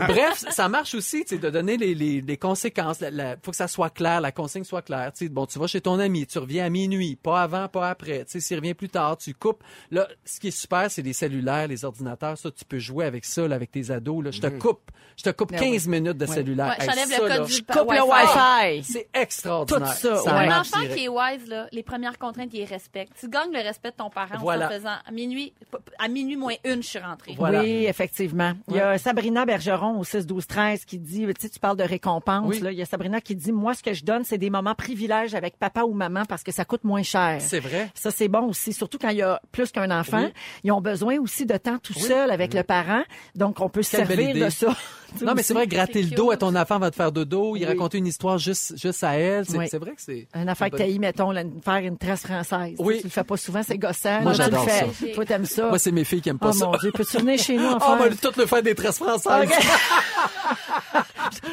[0.07, 2.97] Bref, ça marche aussi, tu sais, de donner les, les, les conséquences.
[3.01, 5.11] Il faut que ça soit clair, la consigne soit claire.
[5.13, 7.89] Tu sais, bon, tu vas chez ton ami, tu reviens à minuit, pas avant, pas
[7.89, 8.25] après.
[8.25, 9.63] Tu sais, s'il revient plus tard, tu coupes.
[9.91, 12.37] Là, ce qui est super, c'est les cellulaires, les ordinateurs.
[12.37, 14.23] Ça, tu peux jouer avec ça, là, avec tes ados.
[14.23, 14.31] Là.
[14.31, 14.91] Je te coupe.
[15.17, 16.67] Je te coupe Ah 15 minutes de cellulaire.
[16.77, 18.83] Ouais, Hey, j'enlève ça, le là, code du Coupe le Wi-Fi.
[18.83, 19.89] C'est extraordinaire.
[19.95, 20.29] Tout ça, ouais.
[20.51, 20.95] Un enfant direct.
[20.97, 23.13] qui est wise, là, les premières contraintes, il les respecte.
[23.19, 24.67] Tu gagnes le respect de ton parent Voilà.
[24.67, 25.53] en faisant à minuit,
[25.99, 27.33] à minuit moins une, je suis rentrée.
[27.37, 27.61] Voilà.
[27.61, 28.53] Oui, effectivement.
[28.69, 31.77] Il y a Sabrina Bergeron au 6 12 13 qui dit tu sais tu parles
[31.77, 32.59] de récompense Oui.
[32.59, 34.75] là, il y a Sabrina qui dit moi ce que je donne c'est des moments
[34.75, 37.37] privilèges avec papa ou maman parce que ça coûte moins cher.
[37.39, 37.89] C'est vrai.
[37.93, 40.14] Ça, c'est bon aussi, surtout quand il y a plus qu'un enfant.
[40.63, 43.03] Ils ont besoin aussi de temps tout seul avec le parent.
[43.35, 44.75] Donc, on peut se servir de ça.
[45.21, 47.55] Non, mais c'est vrai, gratter le dos à ton enfant va te faire dodo.
[47.55, 47.65] Il Oui.
[47.65, 49.45] raconter une histoire juste, juste à elle.
[49.45, 49.67] C'est Oui.
[49.79, 50.27] vrai que c'est...
[50.33, 52.75] Un affaire que t'as mettons, là, faire une tresse française.
[52.79, 52.97] Oui.
[52.99, 54.21] Tu le fais pas souvent, c'est gossant.
[54.21, 54.85] Moi, j'adore ça.
[55.13, 55.67] Toi, t'aimes ça.
[55.69, 56.65] Moi, c'est mes filles qui aiment pas oh ça.
[56.67, 57.89] mon Dieu, peux-tu venir chez nous en Oh, faire?
[57.89, 59.49] on va tout le faire des tresses françaises.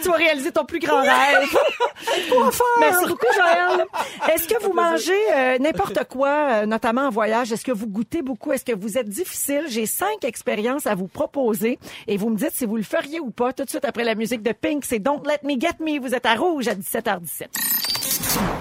[0.02, 1.48] Tu vas réaliser ton plus grand rêve.
[2.80, 3.86] Merci beaucoup, Joël.
[4.34, 7.52] Est-ce que vous mangez euh, n'importe quoi, euh, notamment en voyage?
[7.52, 8.52] Est-ce que vous goûtez beaucoup?
[8.52, 9.64] Est-ce que vous êtes difficile?
[9.68, 13.30] J'ai cinq expériences à vous proposer et vous me dites si vous le feriez ou
[13.30, 13.41] pas.
[13.50, 15.98] Tout de suite après la musique de Pink, c'est Don't Let Me Get Me.
[16.00, 17.81] Vous êtes à Rouge à 17h17.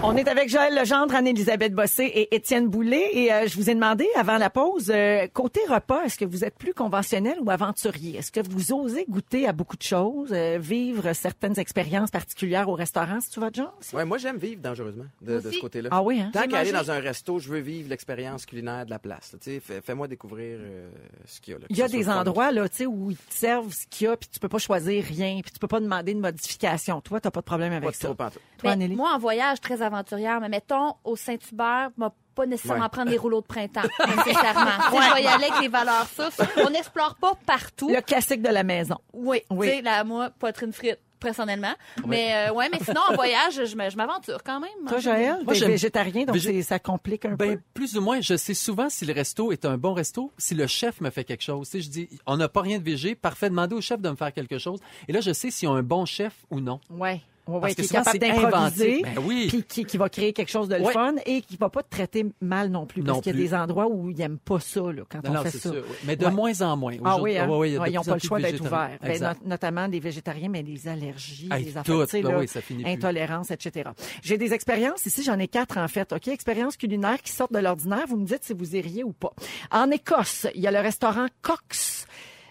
[0.03, 3.07] On est avec Joël Legendre, Anne-Élisabeth Bossé et Étienne Boulay.
[3.13, 6.43] Et euh, je vous ai demandé avant la pause, euh, côté repas, est-ce que vous
[6.43, 8.17] êtes plus conventionnel ou aventurier?
[8.17, 12.73] Est-ce que vous osez goûter à beaucoup de choses, euh, vivre certaines expériences particulières au
[12.73, 13.77] restaurant, si tu vas de genre?
[13.93, 15.89] Ouais, moi, j'aime vivre dangereusement de, ce côté-là.
[15.91, 16.31] Ah oui, hein?
[16.33, 19.31] Tant qu'à aller dans un resto, je veux vivre l'expérience culinaire de la place.
[19.33, 19.39] là.
[19.41, 20.89] Tu sais, fais- Fais-moi découvrir euh,
[21.25, 21.67] ce qu'il y a là.
[21.67, 22.19] que Il y a ça soit des le fun.
[22.21, 24.49] endroits là, tu sais, où ils te servent ce qu'il y a, puis tu peux
[24.49, 26.99] pas choisir rien, puis tu peux pas demander de modification.
[27.01, 28.07] Toi, t'as pas de problème avec Pas de ça.
[28.07, 28.41] trop pantoute.
[28.57, 28.95] Toi, Mais Anneli?
[28.95, 32.89] moi, en voyage, très aventurière, mais mettons, au Saint-Hubert, m'a pas nécessairement Ouais.
[32.89, 34.71] prendre des rouleaux de printemps, nécessairement.
[34.91, 36.39] Je vais y aller avec les valeurs sources.
[36.57, 37.89] On n'explore pas partout.
[37.89, 38.97] Le classique de la maison.
[39.13, 39.67] Oui, Oui.
[39.69, 41.73] tu sais, là, moi, poitrine frite, personnellement.
[42.07, 44.71] Mais, euh, ouais, mais sinon, en voyage, je m'aventure quand même.
[44.87, 47.61] Toi, Joël, Moi, t'es végétarien, donc Végé- ça complique un Ben, peu.
[47.73, 50.65] plus ou moins, je sais souvent si le resto est un bon resto, si le
[50.67, 51.69] chef me fait quelque chose.
[51.69, 54.09] Tu sais, je dis, on n'a pas rien de végé, parfait, demandez au chef de
[54.09, 54.79] me faire quelque chose.
[55.09, 56.79] Et là, je sais s'ils ont un bon chef ou non.
[56.89, 57.21] Ouais.
[57.55, 59.01] Ouais, Parce ouais, que qui est capable d'improviser, inventé.
[59.15, 59.45] Ben oui.
[59.49, 60.93] puis qui, qui va créer quelque chose de le Ouais.
[60.93, 63.53] fun et qui va pas te traiter mal non plus, parce qu'il y a des
[63.53, 65.71] endroits où ils aiment pas ça là, quand Non, on non, fait ça.
[65.71, 65.83] sûr.
[65.87, 65.95] oui.
[66.05, 66.31] Mais de Ouais.
[66.31, 66.93] moins en moins.
[67.03, 67.43] Ah Aujourd'hui- oui, hein?
[67.43, 68.97] il y a Ouais, ils n'ont pas le choix d'être ouverts.
[69.01, 72.83] Ben, notamment des végétariens, mais des allergies, Hey, des affaires, ben là, oui, ça finit
[72.83, 72.91] plus.
[72.91, 73.89] intolérance, etc.
[74.21, 76.11] J'ai des expériences ici, j'en ai quatre en fait.
[76.13, 78.05] Ok, expériences culinaires qui sortent de l'ordinaire.
[78.07, 79.31] Vous me dites si vous iriez ou pas.
[79.71, 82.05] En Écosse, il y a le restaurant Cox.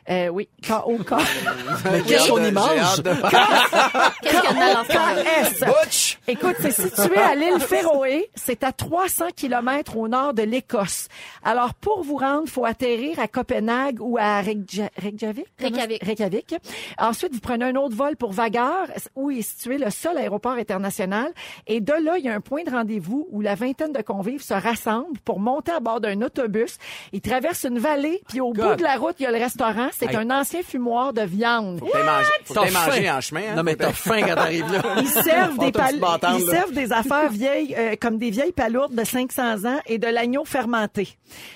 [0.08, 1.10] Euh, oui, K-O-K.
[1.84, 3.02] Mais qu'est-ce qu'on y mange?
[4.22, 4.62] Qu'est-ce qu'il y
[5.66, 5.66] a.
[5.66, 6.18] Butch!
[6.26, 8.30] Écoute, c'est situé à l'île Féroé.
[8.34, 11.08] C'est à 300 kilomètres au nord de l'Écosse.
[11.44, 15.46] Alors, pour vous rendre, faut atterrir à Copenhague ou à Reykja- Reykjavik?
[15.60, 16.02] Reykjavik.
[16.04, 16.54] Reykjavik.
[16.98, 18.86] Ensuite, vous prenez un autre vol pour Vagar,
[19.16, 21.32] où est situé le seul aéroport international.
[21.66, 24.42] Et de là, il y a un point de rendez-vous où la vingtaine de convives
[24.42, 26.78] se rassemblent pour monter à bord d'un autobus.
[27.12, 29.88] Ils traversent une vallée, puis au bout de la route, il y a le restaurant.
[29.92, 30.16] C'est Hey.
[30.16, 31.78] un ancien fumoir de viande.
[31.80, 31.92] Faut que
[32.60, 33.40] t'aies mangé, en chemin.
[33.50, 34.82] Hein, Non, mais t'as faim quand t'arrives là.
[35.00, 36.00] Ils servent des pal-
[36.38, 40.06] ils servent des affaires vieilles euh, comme des vieilles palourdes de 500 ans et de
[40.06, 41.08] l'agneau fermenté.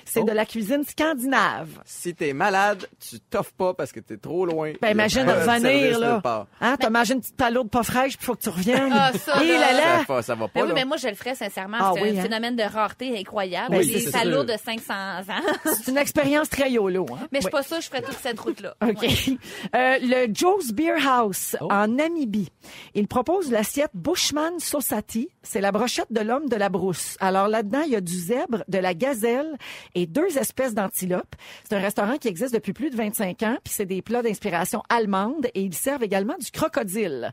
[0.05, 0.23] C'est Oh.
[0.25, 1.67] de la cuisine scandinave.
[1.85, 4.73] Si t'es malade, tu t'offres pas parce que t'es trop loin.
[4.81, 6.21] Ben imagine revenir là.
[6.61, 8.91] Hein, t'as mangé une petite palourde pas fraîche, puis faut que tu reviennes.
[8.93, 9.73] Ah, ça, Et là.
[9.73, 9.97] là.
[10.07, 10.73] Ça, va- ça va pas, Ben oui, là.
[10.75, 11.77] mais moi, je le ferais sincèrement.
[11.79, 12.23] Ah c'est oui, un hein?
[12.23, 13.71] phénomène de rareté incroyable.
[13.71, 14.45] Ben, des sûr.
[14.45, 15.71] de 500 ans.
[15.75, 17.05] C'est une expérience très yolo.
[17.13, 17.27] Hein?
[17.31, 17.51] Mais je suis Oui.
[17.51, 18.75] pas sûre que je ferais toute cette route-là.
[18.83, 19.01] OK.
[19.01, 19.37] Ouais.
[19.75, 21.67] Euh, le Joe's Beer House Oh.
[21.71, 22.49] en Namibie.
[22.95, 25.29] Il propose l'assiette Bushman Society.
[25.43, 27.17] C'est la brochette de l'homme de la brousse.
[27.19, 29.57] Alors là-dedans, il y a du zèbre, de la gazelle
[29.93, 31.35] et deux espèces d'antilopes.
[31.67, 34.81] C'est un restaurant qui existe depuis plus de 25 ans, puis c'est des plats d'inspiration
[34.89, 37.31] allemande et ils servent également du crocodile.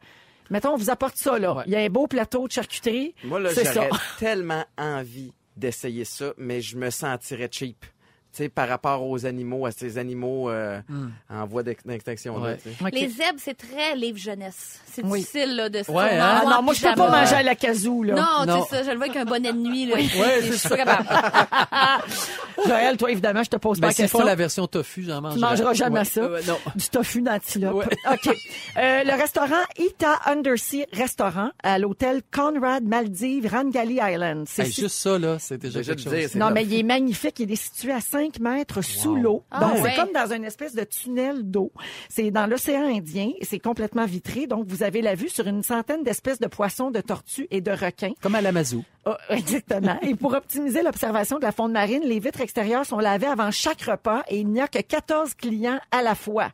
[0.50, 1.54] Mettons, on vous apporte ça, là.
[1.54, 1.62] Ouais.
[1.66, 3.14] Il y a un beau plateau de charcuterie.
[3.24, 7.86] Moi, là, j'aurais tellement envie d'essayer ça, mais je me sentirais cheap.
[8.32, 10.80] Tu sais, par rapport aux animaux, à ces animaux euh,
[11.28, 12.42] en voie d'ex- d'extinction.
[12.42, 12.90] là, Ouais.
[12.92, 14.80] Les zèbres, c'est très livre jeunesse.
[14.86, 15.18] C'est Oui.
[15.20, 16.42] difficile là, de se Ouais, hein?
[16.48, 18.14] non, moi, je peux pas manger à la casou, là.
[18.14, 18.66] Non, Non.
[18.70, 18.82] c'est ça.
[18.84, 19.84] Je le vois avec un bonnet de nuit.
[19.86, 19.96] Là.
[20.18, 21.06] Ouais, je c'est suis capable.
[22.66, 24.20] Joël, toi, évidemment, je te pose pas Mais la s'ils question.
[24.20, 25.34] font la version tofu, j'en mange.
[25.34, 26.04] Tu mangeras jamais Ouais.
[26.04, 26.20] ça.
[26.22, 26.58] Euh, non.
[26.76, 27.74] Du tofu d'antilope.
[27.74, 27.84] Ouais.
[28.12, 28.28] OK.
[28.76, 34.46] Euh, le restaurant Ita Undersea Restaurant à l'hôtel Conrad Maldives Rangali Island.
[34.48, 36.30] C'est Hey, juste ça, là, c'est déjà Déjà quelque chose.
[36.30, 37.38] dire, non, mais il est magnifique.
[37.40, 39.44] Il est situé à 5 mètres sous l'eau.
[39.50, 39.90] Ah, Donc, ouais.
[39.90, 41.72] c'est comme dans une espèce de tunnel d'eau.
[42.08, 44.46] C'est dans l'océan Indien et c'est complètement vitré.
[44.46, 47.70] Donc, vous avez la vue sur une centaine d'espèces de poissons, de tortues et de
[47.70, 48.12] requins.
[48.20, 48.84] Comme à l'Amazou.
[49.04, 49.98] Ah, exactement.
[50.02, 53.82] Et pour optimiser l'observation de la faune marine, les vitres l'extérieur sont lavés avant chaque
[53.82, 56.50] repas et il n'y a que 14 clients à la fois.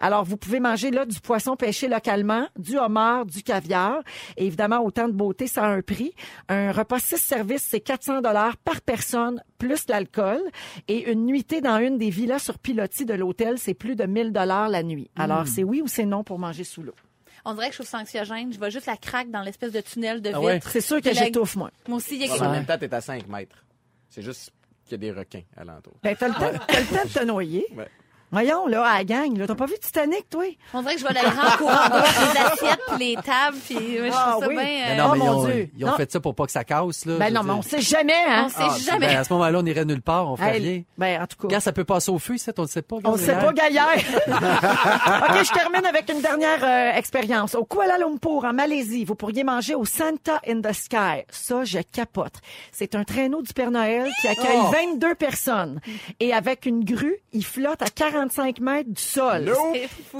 [0.00, 4.02] Alors, vous pouvez manger là du poisson pêché localement, du homard, du caviar.
[4.36, 6.12] Et évidemment, autant de beauté, ça a un prix.
[6.48, 10.40] Un repas 6 services, c'est 400 dollars par personne plus l'alcool.
[10.88, 14.32] Et une nuitée dans une des villas sur pilotis de l'hôtel, c'est plus de 1000
[14.32, 15.10] dollars la nuit.
[15.16, 16.94] Alors, c'est oui ou c'est non pour manger sous l'eau.
[17.44, 18.52] On dirait que je trouve ça anxiogène.
[18.52, 20.42] Je vois juste la craque dans l'espèce de tunnel de Ah vitre.
[20.44, 20.60] ouais?
[20.64, 21.70] C'est sûr que j'étouffe, moi.
[21.88, 23.64] Moi aussi, il y a En même temps, t'es à 5 mètres.
[24.08, 24.52] C'est juste
[24.84, 25.94] qu'il y a des requins alentour.
[26.02, 27.66] Ben, t'as le le temps de te noyer.
[27.76, 27.88] Ouais.
[28.32, 29.46] Voyons, là, à la gang, là.
[29.46, 30.44] T'as pas vu Titanic, toi?
[30.72, 33.76] On dirait que je vois le grand courant d'eau, les assiettes, puis les tables, puis
[33.76, 34.56] ouais, je Ah trouve ça oui.
[34.56, 34.64] bien...
[34.88, 35.70] Euh, non, Oh, ils mon ont, Dieu.
[35.76, 35.96] ils ont Non.
[35.96, 37.16] fait ça pour pas que ça casse, là.
[37.18, 37.70] Ben je non, veux mais on dire.
[37.70, 38.44] sait jamais, hein?
[38.46, 39.06] On sait Ah, jamais.
[39.08, 40.82] ben, à ce moment-là, on irait nulle part, on ferait Hey, rien.
[40.96, 41.42] ben, en tout cas.
[41.48, 42.96] Regarde, ça peut passer au feu, ça, on le sait pas.
[43.04, 43.88] On ne sait pas, Gaillard.
[43.96, 47.54] OK, je termine avec une dernière euh, expérience.
[47.54, 51.24] Au Kuala Lumpur, en Malaisie, vous pourriez manger au Santa in the Sky.
[51.30, 52.34] Ça, je capote.
[52.72, 54.70] C'est un traîneau du Père Noël qui accueille Oh!
[54.94, 55.80] 22 personnes.
[56.20, 57.86] Et avec une grue, il flotte à
[58.28, 59.52] 45 mètres du sol.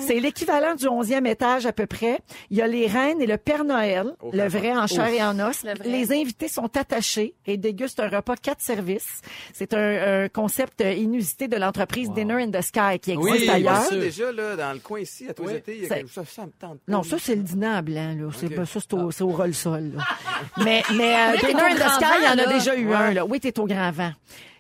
[0.01, 2.21] C'est l'équivalent du 11e étage à peu près.
[2.51, 5.23] Il y a les reines et le Père Noël, Oh, le vrai en chair et
[5.23, 5.63] en os.
[5.65, 5.73] Le.
[5.89, 9.21] Les invités sont attachés et dégustent un repas quatre services.
[9.53, 13.85] C'est un, un concept inusité de l'entreprise Dinner in the Sky qui existe Oui, ailleurs.
[13.85, 14.01] sûr.
[14.01, 15.53] déjà, là, dans le coin ici, à Oui.
[15.53, 16.93] les étés, il y a C'est- quelque chose, ça me tente pas.
[16.93, 18.29] Non, ça, c'est le dîner en blanc, là.
[18.37, 18.57] C'est, Ok.
[18.57, 19.47] ben, ça, c'est au, c'est au là.
[20.59, 22.47] mais, mais, euh, Dinner in the Sky, il y en a là.
[22.53, 23.25] déjà eu un, là.
[23.25, 24.13] Oui, t'es au grand vent.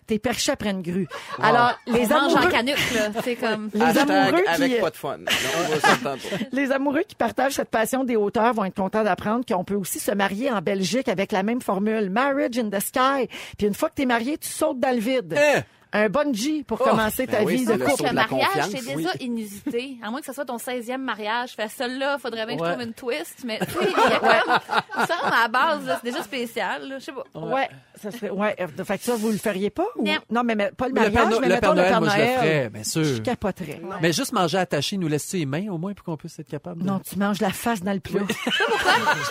[0.06, 1.06] T'es perché après une grue.
[1.40, 3.10] Alors, On les mange en amoureux, canuc, là.
[3.24, 3.70] C'est comme...
[3.72, 5.18] les Hashtag amoureux avec qui, pas de fun.
[5.18, 6.16] Non, on va.
[6.52, 10.00] Les amoureux qui partagent cette passion des hauteurs vont être contents d'apprendre qu'on peut aussi
[10.00, 13.28] se marier en Belgique avec la même formule, marriage in the sky.
[13.56, 15.38] Puis une fois que t'es marié, tu sautes dans le vide.
[15.38, 15.60] Eh!
[15.94, 18.04] Un bungee pour Oh, commencer ta ben oui, vie de le couple.
[18.06, 18.96] Le mariage, c'est oui.
[18.96, 19.98] déjà inusité.
[20.02, 21.50] À moins que ce soit ton 16e mariage.
[21.54, 22.68] Fait celle-là, faudrait bien que Ouais.
[22.68, 23.42] je trouve une twist.
[23.44, 25.06] Mais tu sais, il y a comme...
[25.06, 26.94] Ça, à la base, c'est déjà spécial.
[26.98, 27.24] Je sais pas.
[27.38, 27.68] Ouais,
[28.00, 28.56] ça serait, ouais.
[28.60, 29.84] euh, Fait que ça, vous le feriez pas?
[29.96, 30.06] Ou...
[30.30, 30.42] Non.
[30.44, 32.26] mais, mais pas le mariage, mais le mettons Père Noël, le Père moi, je le
[32.26, 33.22] ferais, bien Je sûr.
[33.22, 33.80] capoterais.
[34.00, 36.82] Mais juste manger attaché, nous laisser les mains, au moins, pour qu'on puisse être capable
[36.82, 36.86] de...
[36.86, 38.20] Non, tu manges la face dans le plat.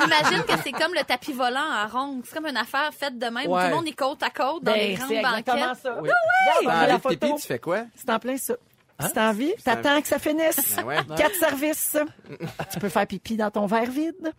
[0.02, 2.22] J'imagine que c'est comme le tapis volant à ronde.
[2.26, 3.46] C'est comme une affaire faite de même.
[3.46, 6.14] Tout le monde est côte à côte dans les Ben, grandes c'est exactement banquettes.
[6.66, 7.40] La de pipi, photo.
[7.42, 7.84] tu fais quoi?
[7.96, 8.54] C'est en plein ça.
[9.00, 9.08] Hein?
[9.08, 10.76] Si t'as envie, t'attends que ça finisse.
[10.76, 10.98] Ben ouais.
[11.18, 11.98] Quatre services.
[12.72, 14.32] tu peux faire pipi dans ton verre vide.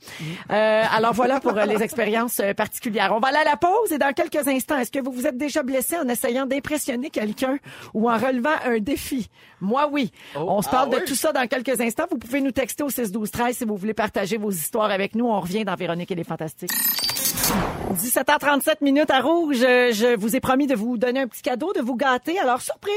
[0.53, 3.13] Euh, alors voilà pour euh, les expériences euh, particulières.
[3.13, 5.37] On va aller à la pause et dans quelques instants, est-ce que vous vous êtes
[5.37, 7.59] déjà blessé en essayant d'impressionner quelqu'un
[7.93, 9.29] ou en relevant un défi?
[9.61, 10.13] Moi, oui.
[10.37, 11.07] On se parle Ah de oui?
[11.09, 12.07] tout ça dans quelques instants.
[12.09, 15.17] Vous pouvez nous texter au 6 12 13 si vous voulez partager vos histoires avec
[15.17, 15.27] nous.
[15.27, 16.71] On revient dans Véronique et les Fantastiques.
[17.91, 19.59] 17h37 minutes à Rouge.
[19.63, 22.39] Euh, Je vous ai promis de vous donner un petit cadeau, de vous gâter.
[22.39, 22.93] Alors, surprise,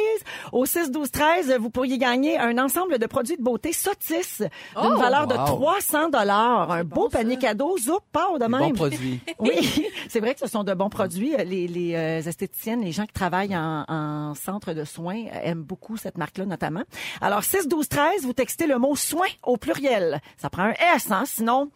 [0.53, 4.49] au 6, 12, 13, vous pourriez gagner un ensemble de produits de beauté Sotis d'une
[4.75, 4.95] Oh!
[4.97, 5.45] valeur de Wow.
[5.45, 6.71] 300 dollars.
[6.71, 7.77] Un beau panier cadeau.
[7.77, 8.59] Zoup, pas de même.
[8.61, 9.19] bons produits.
[9.39, 11.33] Oui, c'est vrai que ce sont de bons produits.
[11.45, 15.63] Les, les euh, esthéticiennes, les gens qui travaillent en, en centre de soins euh, aiment
[15.63, 16.83] beaucoup cette marque-là notamment.
[17.21, 20.21] Alors, 6, 12, 13, vous textez le mot soin au pluriel.
[20.37, 21.69] Ça prend un S, hein, sinon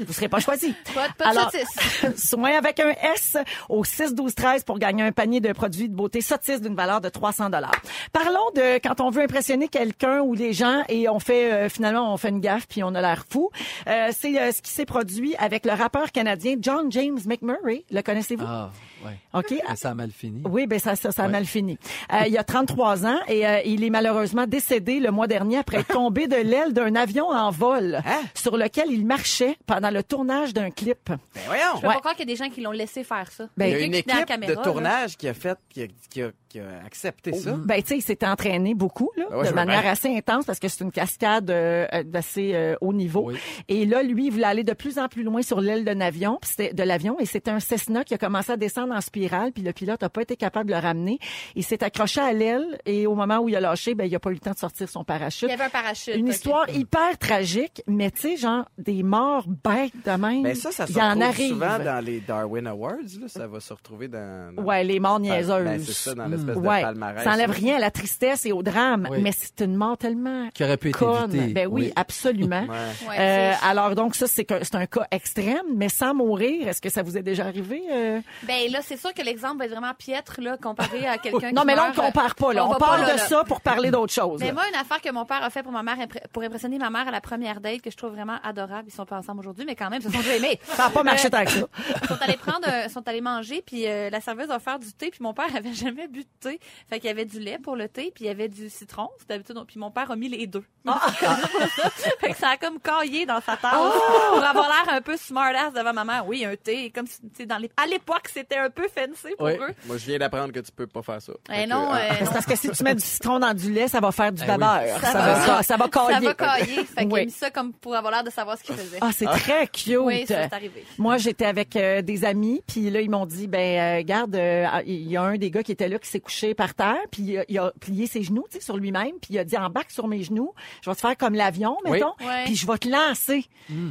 [0.00, 0.74] vous serez pas choisi.
[0.94, 2.16] Pas, pas de Alors, saucisse.
[2.54, 3.36] avec un S
[3.68, 7.00] au 6 12 13 pour gagner un panier de produits de beauté Sotis d'une valeur
[7.00, 7.72] de 300 dollars.
[8.12, 12.12] Parlons de quand on veut impressionner quelqu'un ou les gens et on fait euh, finalement
[12.12, 13.50] on fait une gaffe puis on a l'air fou.
[13.86, 17.84] Euh, c'est euh, ce qui s'est produit avec le rappeur canadien John James McMurray.
[17.90, 18.44] Le connaissez-vous?
[18.46, 18.70] Ah,
[19.04, 19.18] ouais.
[19.40, 19.54] OK.
[19.68, 20.42] Mais ça a mal fini.
[20.44, 21.32] Oui, ben ça, ça, ça a Ouais.
[21.32, 21.78] mal fini.
[22.12, 25.78] Euh, il a 33 ans et euh, il est malheureusement décédé le mois dernier après
[25.80, 28.22] être tombé de l'aile d'un avion en vol Hein?
[28.34, 30.98] sur lequel il marchait pendant le tournage d'un clip.
[31.08, 31.62] Ben voyons!
[31.76, 31.94] Je peux Ouais.
[31.94, 33.48] pas croire qu'il y a des gens qui l'ont laissé faire ça.
[33.56, 34.62] Ben, Il y a une la équipe caméra, de là.
[34.64, 37.56] tournage qui a fait, qui a, qui a- qui a accepté ça.
[37.64, 40.60] Ben, tu sais, il s'était entraîné beaucoup, là, Ben ouais, de manière assez intense parce
[40.60, 43.24] que c'est une cascade euh, d'assez euh, haut niveau.
[43.30, 43.34] Oui.
[43.68, 46.38] Et là, lui, il voulait aller de plus en plus loin sur l'aile d'un avion,
[46.40, 49.50] puis c'était de l'avion, et c'était un Cessna qui a commencé à descendre en spirale,
[49.50, 51.18] puis le pilote a pas été capable de le ramener.
[51.56, 54.20] Il s'est accroché à l'aile, et au moment où il a lâché, ben, il a
[54.20, 55.48] pas eu le temps de sortir son parachute.
[55.48, 56.14] Il y avait un parachute.
[56.14, 60.42] Une histoire hyper tragique, mais tu sais, genre, des morts bêtes de même.
[60.44, 62.92] Ben ça, ça se retrouve souvent dans les Darwin Awards.
[63.20, 64.54] Là, ça va se retrouver dans...
[64.54, 65.64] dans- Ouais, les morts niaiseuses.
[65.64, 66.82] Ben, c'est ça, dans l'espèce de ouais.
[66.82, 67.24] palmarès.
[67.24, 69.18] Ça enlève rien à la tristesse et au drame, Oui.
[69.22, 71.34] mais c'est une mort tellement Qui aurait pu être conne.
[71.34, 71.52] évitée.
[71.54, 71.92] Ben oui, Oui.
[71.96, 72.66] absolument.
[73.08, 73.16] Ouais.
[73.18, 76.68] Euh, alors donc ça c'est c'est un cas extrême, mais sans mourir.
[76.68, 78.20] Est-ce que ça vous est déjà arrivé euh?
[78.44, 81.54] Ben là, c'est sûr que l'exemple va être vraiment piètre là, comparé à quelqu'un qui
[81.54, 81.96] Non, mais là on meurt.
[82.06, 82.52] compare pas.
[82.52, 83.26] Là, on, va parle pas, de là.
[83.26, 84.40] ça pour parler d'autre chose.
[84.40, 84.52] Mais là.
[84.54, 85.96] moi, une affaire que mon père a fait pour ma mère,
[86.32, 88.84] pour impressionner ma mère à la première date, que je trouve vraiment adorable.
[88.88, 90.58] Ils sont pas ensemble aujourd'hui, mais quand même, ils se sont déjà aimés.
[90.64, 91.66] Ça n'a pas marché tant que ça.
[92.02, 94.92] Ils sont allés prendre, un- sont allés manger, puis euh, la serveuse a offert du
[94.92, 96.60] thé, puis mon père avait jamais bu de thé.
[96.88, 99.08] Fait qu'il y avait du lait pour le thé, puis il y avait du citron,
[99.18, 100.64] c'est d'habitude, puis mon père a mis les deux.
[100.86, 101.00] Ah!
[102.20, 104.34] fait que ça a comme caillé dans sa tasse Oh!
[104.34, 106.26] pour avoir l'air un peu smartass devant ma mère.
[106.26, 107.70] Oui, un thé, comme si, tu sais, dans les...
[107.76, 109.54] à l'époque, c'était un peu fancy pour Oui.
[109.54, 109.74] eux.
[109.86, 111.32] Moi, je viens d'apprendre que tu peux pas faire ça.
[111.52, 112.30] Eh que, non, ah, euh, non.
[112.32, 114.46] parce que si tu mets du citron dans du lait, ça va faire du oui.
[114.46, 115.00] babeur.
[115.00, 116.26] Ça Ça, va- va, ça, ça va Ça cailler.
[116.26, 116.84] va cailler.
[116.84, 117.20] Fait qu'il Oui.
[117.20, 118.98] a mis ça comme pour avoir l'air de savoir ce qu'il faisait.
[119.00, 119.96] Ah, c'est très cute.
[120.00, 120.84] oui, ça, arrivé.
[120.98, 124.66] Moi, j'étais avec euh, des amis, puis là, ils m'ont dit, ben, euh, garde, euh,
[124.86, 127.22] il y a un des gars qui était là qui s'est couché par terre, puis
[127.22, 129.56] il a- il a plié ses genoux, tu sais, sur lui-même, puis il a dit,
[129.56, 131.92] embarque sur mes genoux, je vais te faire comme l'avion, Oui.
[131.92, 132.44] mettons, Ouais.
[132.46, 133.44] puis je vais te lancer.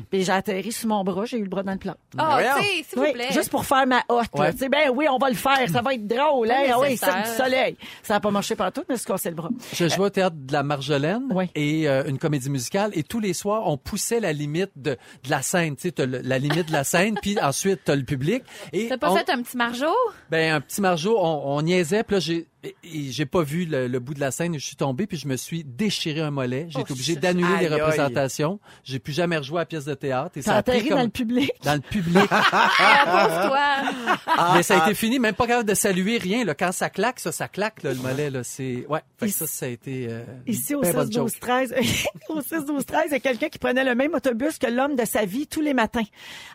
[0.09, 1.95] Puis j'ai atterri sur mon bras, j'ai eu le bras dans le plat.
[2.19, 3.27] Oh, tu sais, s'il vous Oui, plaît.
[3.31, 4.27] juste pour faire ma hotte.
[4.35, 4.51] Ouais.
[4.51, 6.51] Tu sais, ben oui, on va le faire, ça va être drôle.
[6.51, 6.63] Hein?
[6.67, 7.77] Pas Ah oui, ça du soleil.
[8.01, 9.49] Ça n'a pas marché partout, mais c'est cassé le bras.
[9.73, 11.49] Je jouais au théâtre de la Marjolaine Oui.
[11.55, 14.91] et euh, une comédie musicale et tous les soirs on poussait la limite de,
[15.23, 18.43] de la scène, tu sais, la limite de la scène puis ensuite t'as le public
[18.71, 19.93] et T'as pas on- fait un petit margeau?
[20.29, 23.87] ben un petit margeau, on, on niaisait là j'ai et- et j'ai pas vu le,
[23.87, 26.67] le bout de la scène, je suis tombé puis je me suis déchiré un mollet,
[26.69, 27.19] j'ai Oh, été obligé shit.
[27.21, 30.57] d'annuler les représentations, j'ai plus jamais rejoué à la pièce de théâtre et T'as ça
[30.57, 31.51] a pris atterri comme dans le public.
[31.63, 32.23] dans le public.
[32.31, 34.55] Ah, pauvre toi.
[34.55, 36.43] Mais ça a été fini, même pas capable de saluer rien.
[36.45, 36.53] Là.
[36.55, 38.29] Quand ça claque, ça, ça claque, là, le mollet.
[38.29, 38.85] Là, c'est...
[38.89, 40.07] Ouais, fait que ça, ça a été...
[40.09, 41.23] euh, Ici, au ben 6 bonne joke.
[41.29, 41.75] 12 13
[42.29, 44.95] au 6 12 13 il y a quelqu'un qui prenait le même autobus que l'homme
[44.95, 46.03] de sa vie tous les matins.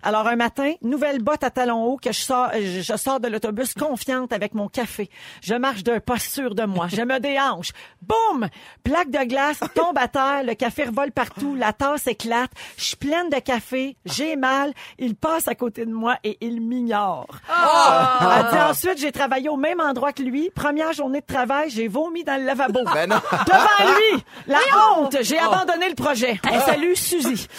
[0.02, 3.28] Alors, un matin, nouvelle botte à talons hauts que je sors, je, je sors de
[3.28, 5.08] l'autobus confiante avec mon café.
[5.42, 6.86] Je marche pas sûr de moi.
[6.88, 7.72] Je me déhanche.
[8.02, 8.48] Boum!
[8.84, 10.42] Plaque de glace tombe à terre.
[10.44, 11.54] Le café revole partout.
[11.54, 12.50] La tasse éclate.
[12.76, 13.96] Je suis pleine de café.
[14.04, 14.72] J'ai mal.
[14.98, 17.26] Il passe à côté de moi et il m'ignore.
[17.48, 20.50] Elle dit ensuite, j'ai travaillé au même endroit que lui.
[20.54, 22.80] Première journée de travail, j'ai vomi dans le lavabo.
[22.92, 23.16] Ben non.
[23.46, 24.58] Devant lui, la
[24.96, 26.40] honte, j'ai abandonné le projet.
[26.50, 27.46] On salue Suzy.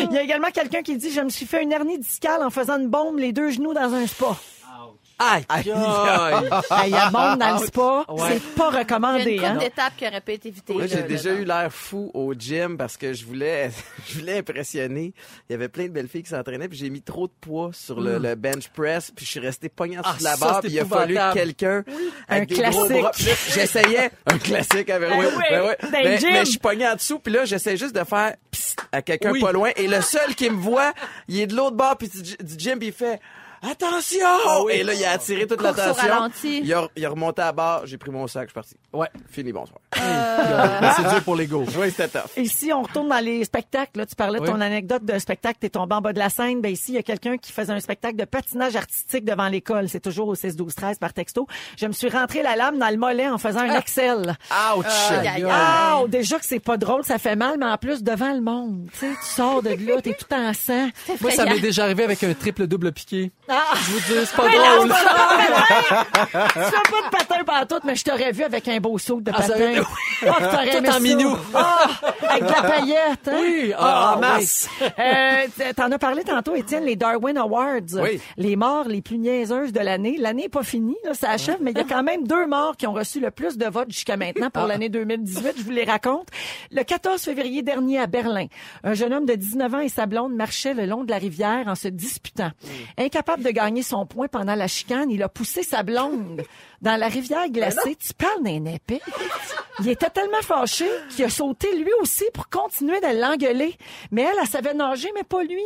[0.00, 2.50] Il y a également quelqu'un qui dit, je me suis fait une hernie discale en
[2.50, 4.36] faisant une bombe les deux genoux dans un spa.
[5.18, 6.90] Aïe, aïe.
[6.90, 8.28] La bombe dans le spa, Ouais.
[8.34, 9.30] c'est pas Il y a recommandé.
[9.36, 9.56] une Hein?
[9.56, 10.74] d'étapes qui auraient pu être évitées.
[10.74, 13.70] Moi, j'ai déjà eu l'air fou au gym parce que je voulais,
[14.08, 15.14] je voulais impressionner.
[15.48, 17.70] Il y avait plein de belles filles qui s'entraînaient, puis j'ai mis trop de poids
[17.72, 20.04] sur le, le bench press, puis je suis resté pognant Mm.
[20.04, 21.40] Ah, sur la barre, puis il a fallu épouvantable.
[21.40, 21.84] quelqu'un
[22.28, 23.00] avec Un des gros classique.
[23.02, 23.10] bras.
[23.12, 25.72] Puis là, J'essayais un classique avec oui, ben oui.
[25.82, 29.00] le Mais, je suis pogné en dessous, puis là, j'essaie juste de faire psst à
[29.02, 29.40] quelqu'un Oui.
[29.40, 30.92] pas loin, et le seul qui me voit,
[31.28, 33.18] il est de l'autre bord puis du, du gym, puis il fait
[33.70, 34.18] Attention!
[34.46, 34.74] Ah oui.
[34.74, 36.30] Et là, il a attiré toute l'attention.
[36.44, 38.74] Il a, il a remonté à barre, j'ai pris mon sac, je suis parti.
[38.92, 39.08] Ouais.
[39.30, 39.80] Fini, bonsoir.
[39.96, 41.64] Mais c'est dur pour l'ego.
[41.78, 42.30] Oui, c'était tough.
[42.36, 43.98] Ici, on retourne dans les spectacles.
[43.98, 44.50] Là, tu parlais de Oui.
[44.50, 46.60] ton anecdote de spectacle, t'es tombé en bas de la scène.
[46.60, 49.88] Ben ici, il y a quelqu'un qui faisait un spectacle de patinage artistique devant l'école.
[49.88, 51.46] C'est toujours au 6 12 13 par texto.
[51.76, 54.36] Je me suis rentré la lame dans le mollet en faisant un Excel.
[54.76, 54.86] Ouch!
[55.10, 55.46] Aïe, aïe, aïe.
[55.50, 58.88] Ah, déjà que c'est pas drôle, ça fait mal, mais en plus devant le monde.
[58.92, 60.88] Tu sais, tu sors de là, t'es tout en sang.
[61.20, 63.32] Moi, ça m'est déjà arrivé avec un triple double piqué.
[63.48, 63.55] Ah!
[63.74, 64.92] Je vous dis, c'est pas drôle.
[64.92, 66.46] c'est pas drôle.
[66.52, 69.30] Tu fais pas de patin partout, mais je t'aurais vu avec un beau saut de
[69.34, 69.82] Ah, patin.
[70.26, 71.00] Ah, que t'aurais Tout aimé en ça.
[71.00, 71.36] minou.
[71.54, 71.86] Ah,
[72.30, 73.28] avec de la paillette.
[73.28, 73.36] Hein?
[73.38, 74.20] Oui, ah, en oui.
[74.22, 74.68] masse.
[74.98, 77.80] Euh, T'en as parlé tantôt, Étienne, les Darwin Awards.
[78.00, 78.18] Oui.
[78.38, 80.16] Les morts les plus niaiseuses de l'année.
[80.18, 82.76] L'année n'est pas finie, là, ça achève, mais il y a quand même deux morts
[82.78, 85.52] qui ont reçu le plus de votes jusqu'à maintenant pour l'année 2018.
[85.58, 86.28] Je vous les raconte.
[86.72, 88.46] Le 14 février dernier à Berlin,
[88.84, 91.64] un jeune homme de 19 ans et sa blonde marchaient le long de la rivière
[91.66, 92.50] en se disputant.
[92.96, 96.42] Incapable de gagner son point pendant la chicane, il a poussé sa blonde
[96.82, 97.96] dans la rivière glacée.
[97.96, 99.00] Tu parles d'un épée.
[99.80, 103.76] Il était tellement fâché qu'il a sauté lui aussi pour continuer de l'engueuler.
[104.10, 105.62] Mais elle, elle savait nager, mais pas lui.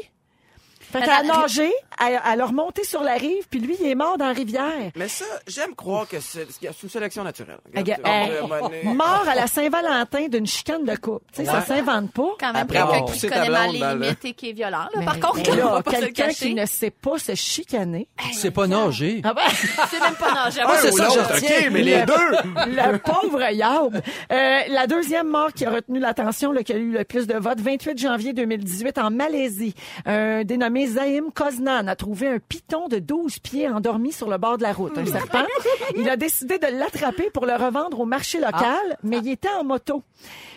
[0.92, 1.70] Fait qu'elle a nagé,
[2.05, 4.90] elle, elle a remonté sur la rive, puis lui, il est mort dans la rivière.
[4.96, 7.59] Mais ça, j'aime croire que c'est c'est une sélection naturelle.
[7.76, 11.24] Regarde, donné- mort à la Saint-Valentin d'une chicane de couple.
[11.33, 12.29] Tu sais, ça s'invente pas.
[12.38, 14.24] Quand même Après quelqu'un avoir qui poussé ta connaît mal blonde les dans le- limites
[14.24, 14.87] et qui est violent.
[14.94, 15.03] là.
[15.05, 16.46] Par contre, là, pas se le quelqu'un cacher.
[16.48, 18.09] qui ne sait pas se chicaner.
[18.33, 19.20] C'est pas nager.
[19.24, 19.42] Ah ben,
[19.90, 20.62] C'est même pas nager.
[20.62, 21.57] Moi, c'est ça que je l'autre, retiens.
[21.61, 22.14] OK, mais les deux!
[22.66, 23.94] Le pauvre Yaub.
[23.96, 27.35] Euh, la deuxième mort qui a retenu l'attention, là, qui a eu le plus de
[27.35, 29.74] votes, 28 janvier 2018 en Malaisie.
[30.07, 34.59] Un dénommé Zaim Koznan a trouvé un python de 12 pieds endormi sur le bord
[34.59, 35.45] de la route, un serpent.
[35.97, 39.64] Il a décidé de l'attraper pour le revendre au marché local, mais il était en
[39.64, 40.03] moto.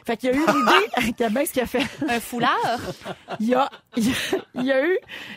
[0.06, 1.86] Fait qu'il y a eu l'idée, Qu'est-ce qu'il a fait?
[2.08, 2.80] Un foulard?
[3.39, 4.13] il a, il a,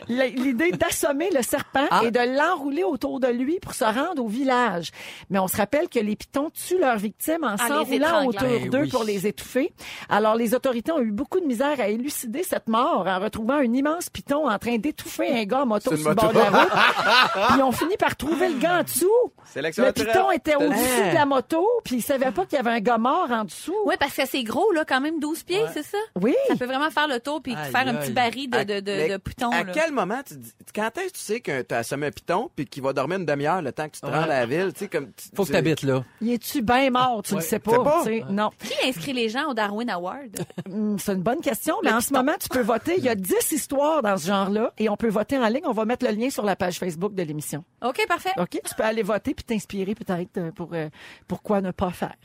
[0.07, 3.83] il a eu l'idée d'assommer le serpent et de l'enrouler autour de lui pour se
[3.83, 4.91] rendre au village.
[5.29, 8.81] Mais on se rappelle que les pitons tuent leurs victimes en s'enroulant autour Eh d'eux
[8.83, 8.89] oui.
[8.89, 9.73] pour les étouffer.
[10.09, 13.73] Alors, les autorités ont eu beaucoup de misère à élucider cette mort en retrouvant un
[13.73, 16.69] immense piton en train d'étouffer un gars en moto sur le bord de la route.
[17.33, 19.11] Puis ils ont fini par trouver le gars en dessous.
[19.55, 22.79] Le piton était au-dessus de la moto, puis ils savaient pas qu'il y avait un
[22.79, 23.75] gars mort en dessous.
[23.85, 25.97] Oui, parce que c'est gros gros, là, quand même 12 pieds, c'est ça?
[26.19, 26.35] Oui.
[26.47, 28.91] Ça peut vraiment faire le tour puis Aïe, faire un petit baril de, de, de,
[28.91, 29.49] Mais de pitons.
[29.51, 29.71] À là.
[29.73, 32.49] quel moment tu dis, quand est-ce que tu sais que tu as assommé un piton
[32.55, 34.71] puis qu'il va dormir une demi-heure le temps que tu te rends à la ville,
[34.73, 36.03] tu sais comme tu- Faut que tu- t'habites là.
[36.21, 37.21] Y es-tu bien mort?
[37.23, 37.39] Tu Ouais.
[37.41, 37.83] le sais pas?
[37.83, 38.03] pas?
[38.29, 38.49] Non.
[38.59, 40.39] Qui inscrit les gens au Darwin Award?
[40.71, 42.95] Hum, C'est une bonne question, mais en ce moment, tu peux voter.
[42.97, 45.63] Il y a 10 histoires dans ce genre-là et on peut voter en ligne.
[45.65, 47.63] On va mettre le lien sur la page Facebook de l'émission.
[47.85, 48.31] OK, parfait.
[48.37, 48.49] OK?
[48.65, 50.89] Tu peux aller voter puis t'inspirer peut-être euh, pour euh,
[51.27, 52.15] pourquoi ne pas faire.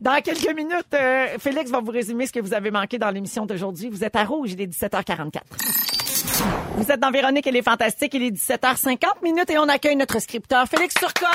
[0.00, 3.46] Dans quelques minutes, euh, Félix va vous résumer ce que vous avez manqué dans l'émission
[3.46, 3.88] d'aujourd'hui.
[3.88, 5.93] Vous êtes à Rouge, il est 17h44.
[6.76, 10.18] Vous êtes dans Véronique, elle est fantastique, il est 17h50 minutes et on accueille notre
[10.20, 11.28] scripteur Félix Turcotte.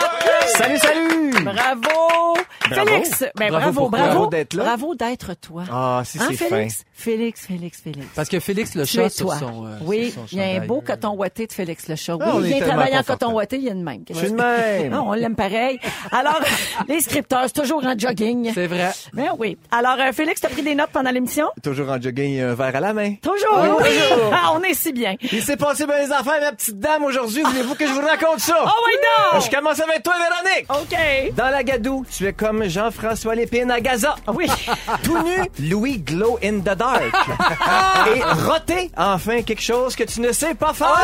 [0.47, 1.31] Salut, salut!
[1.43, 2.37] Bravo!
[2.71, 3.23] Félix!
[3.35, 4.27] Ben, Bravo, bravo, bravo.
[4.27, 4.63] D'être là.
[4.65, 5.63] Bravo d'être toi.
[5.71, 6.45] Ah, si Hein, c'est fin.
[6.57, 6.83] Félix?
[6.93, 8.05] Félix, Félix, Félix.
[8.15, 9.37] Parce que Félix le Tu chat sur toi.
[9.39, 11.95] son euh, oui, sur son il y a un beau coton ouaté de Félix Le
[11.95, 12.15] Chat.
[12.15, 14.03] Oui, Ah, on il est vient travailler en coton ouaté, il y a une même.
[14.09, 14.91] Je suis de même.
[14.91, 15.79] Non, on l'aime pareil.
[16.11, 16.39] Alors,
[16.89, 18.51] les scripteurs, c'est toujours en jogging.
[18.53, 18.91] C'est vrai.
[19.13, 19.57] Ben oui.
[19.71, 21.47] Alors, euh, Félix, t'as pris des notes pendant l'émission?
[21.63, 23.15] Toujours en jogging un verre à la main.
[23.21, 23.77] Toujours.
[23.79, 24.31] Oui, toujours.
[24.33, 24.98] Ah, on est si bien.
[25.31, 27.43] Il s'est passé bien les affaires, ma petite dame, aujourd'hui.
[27.43, 28.55] Voulez-vous que je vous raconte ça?
[28.65, 28.93] Oh, oui,
[29.33, 29.39] non!
[29.39, 30.65] Je commence avec toi, Véronique.
[30.69, 31.33] OK.
[31.35, 34.15] Dans la gadoue, tu es comme Jean-François Lépine à Gaza.
[34.27, 34.47] Ah Oui.
[35.03, 37.03] Tout nu, Louis Glow in the Dark.
[38.15, 40.95] Et roté, enfin quelque chose que tu ne sais pas faire.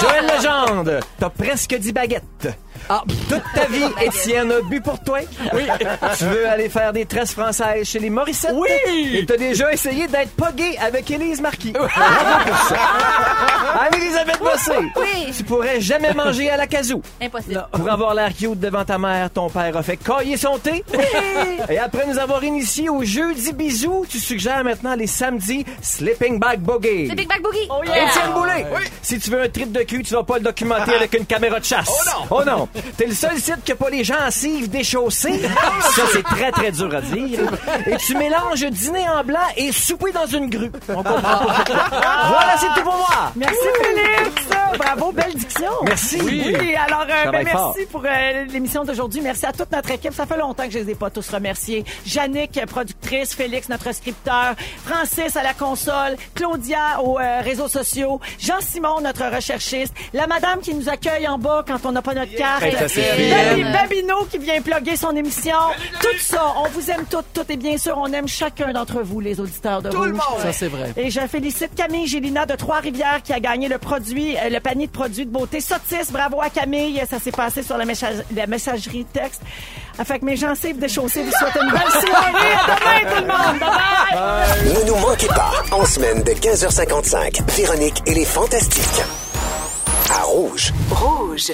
[0.00, 2.48] Joël Legendre, t'as presque dit baguette.
[2.88, 3.02] Ah.
[3.28, 5.18] Toute ta vie, Étienne a bu pour toi.
[5.52, 5.66] Oui.
[6.16, 8.52] Tu veux aller faire des tresses françaises chez les Morissette.
[8.54, 9.16] Oui.
[9.16, 11.72] Et t'as déjà essayé d'être pas gay avec Élise Marquis.
[12.68, 12.76] Ça.
[13.80, 14.72] Anne-Elisabeth Bossé.
[14.96, 15.32] Oui.
[15.36, 17.02] Tu pourrais jamais manger à la casou.
[17.20, 17.66] Impossible.
[17.72, 20.82] Pour avoir l'air cute devant ta mère, ton père a fait cailler son thé.
[21.68, 26.60] Et après nous avoir initiés au jeudi bisous, tu suggères maintenant les samedis Sleeping Bag
[26.60, 27.08] Boogie.
[27.14, 27.68] Big Bag Boogie.
[27.70, 28.06] Oh, yeah.
[28.08, 28.66] Étienne Boulay,
[29.02, 31.60] si tu veux un trip de cul, tu vas pas le documenter avec une caméra
[31.60, 31.88] de chasse.
[31.90, 32.26] Oh non!
[32.30, 32.68] Oh non!
[32.96, 35.40] T'es le seul site qui a pas les gencives déchaussées.
[35.94, 37.40] Ça, c'est très, très dur à dire.
[37.86, 40.70] Et tu mélanges dîner en blanc et souper dans une grue.
[40.88, 41.84] On comprend pas pourquoi.
[41.90, 43.32] Voilà, c'est tout pour moi.
[43.36, 44.48] Merci, Félix.
[44.78, 45.70] Bravo, belle diction.
[45.84, 46.20] Merci.
[46.22, 47.74] Oui, alors, euh, ben, merci fort.
[47.90, 49.20] pour euh, l'émission d'aujourd'hui.
[49.20, 50.12] Merci à toute notre équipe.
[50.12, 51.84] Ça fait longtemps que je les ai pas tous remerciés.
[52.06, 59.00] Jannick, productrice, Félix, notre scripteur, Francis à la console, Claudia aux euh, réseaux sociaux, Jean-Simon,
[59.00, 62.64] notre recherchiste, la madame qui nous accueille en bas quand on n'a pas notre carte,
[62.68, 63.72] Hey, ça, c'est Babi- bien.
[63.72, 65.56] Babino qui vient plugger son émission.
[66.00, 69.20] Tout ça, on vous aime toutes, toutes et bien sûr, on aime chacun d'entre vous,
[69.20, 70.20] les auditeurs de Tout le Rouge.
[70.30, 70.42] monde.
[70.42, 70.92] Ça, c'est vrai.
[70.96, 74.86] Et je félicite Camille Gélina de Trois-Rivières qui a gagné le produit, euh, le panier
[74.86, 76.10] de produits de beauté Sotis.
[76.10, 77.02] Bravo à Camille.
[77.08, 79.42] Ça s'est passé sur la, message- la messagerie texte.
[79.98, 82.52] Afin que mes gencives déchaussées vous souhaitent une belle soirée.
[82.54, 83.60] À demain, tout le monde.
[83.60, 84.74] Bye bye.
[84.84, 89.02] Ne nous manquez pas, en semaine de 15h55, Véronique et les Fantastiques.
[90.10, 90.72] À Rouge.
[90.90, 91.52] Rouge.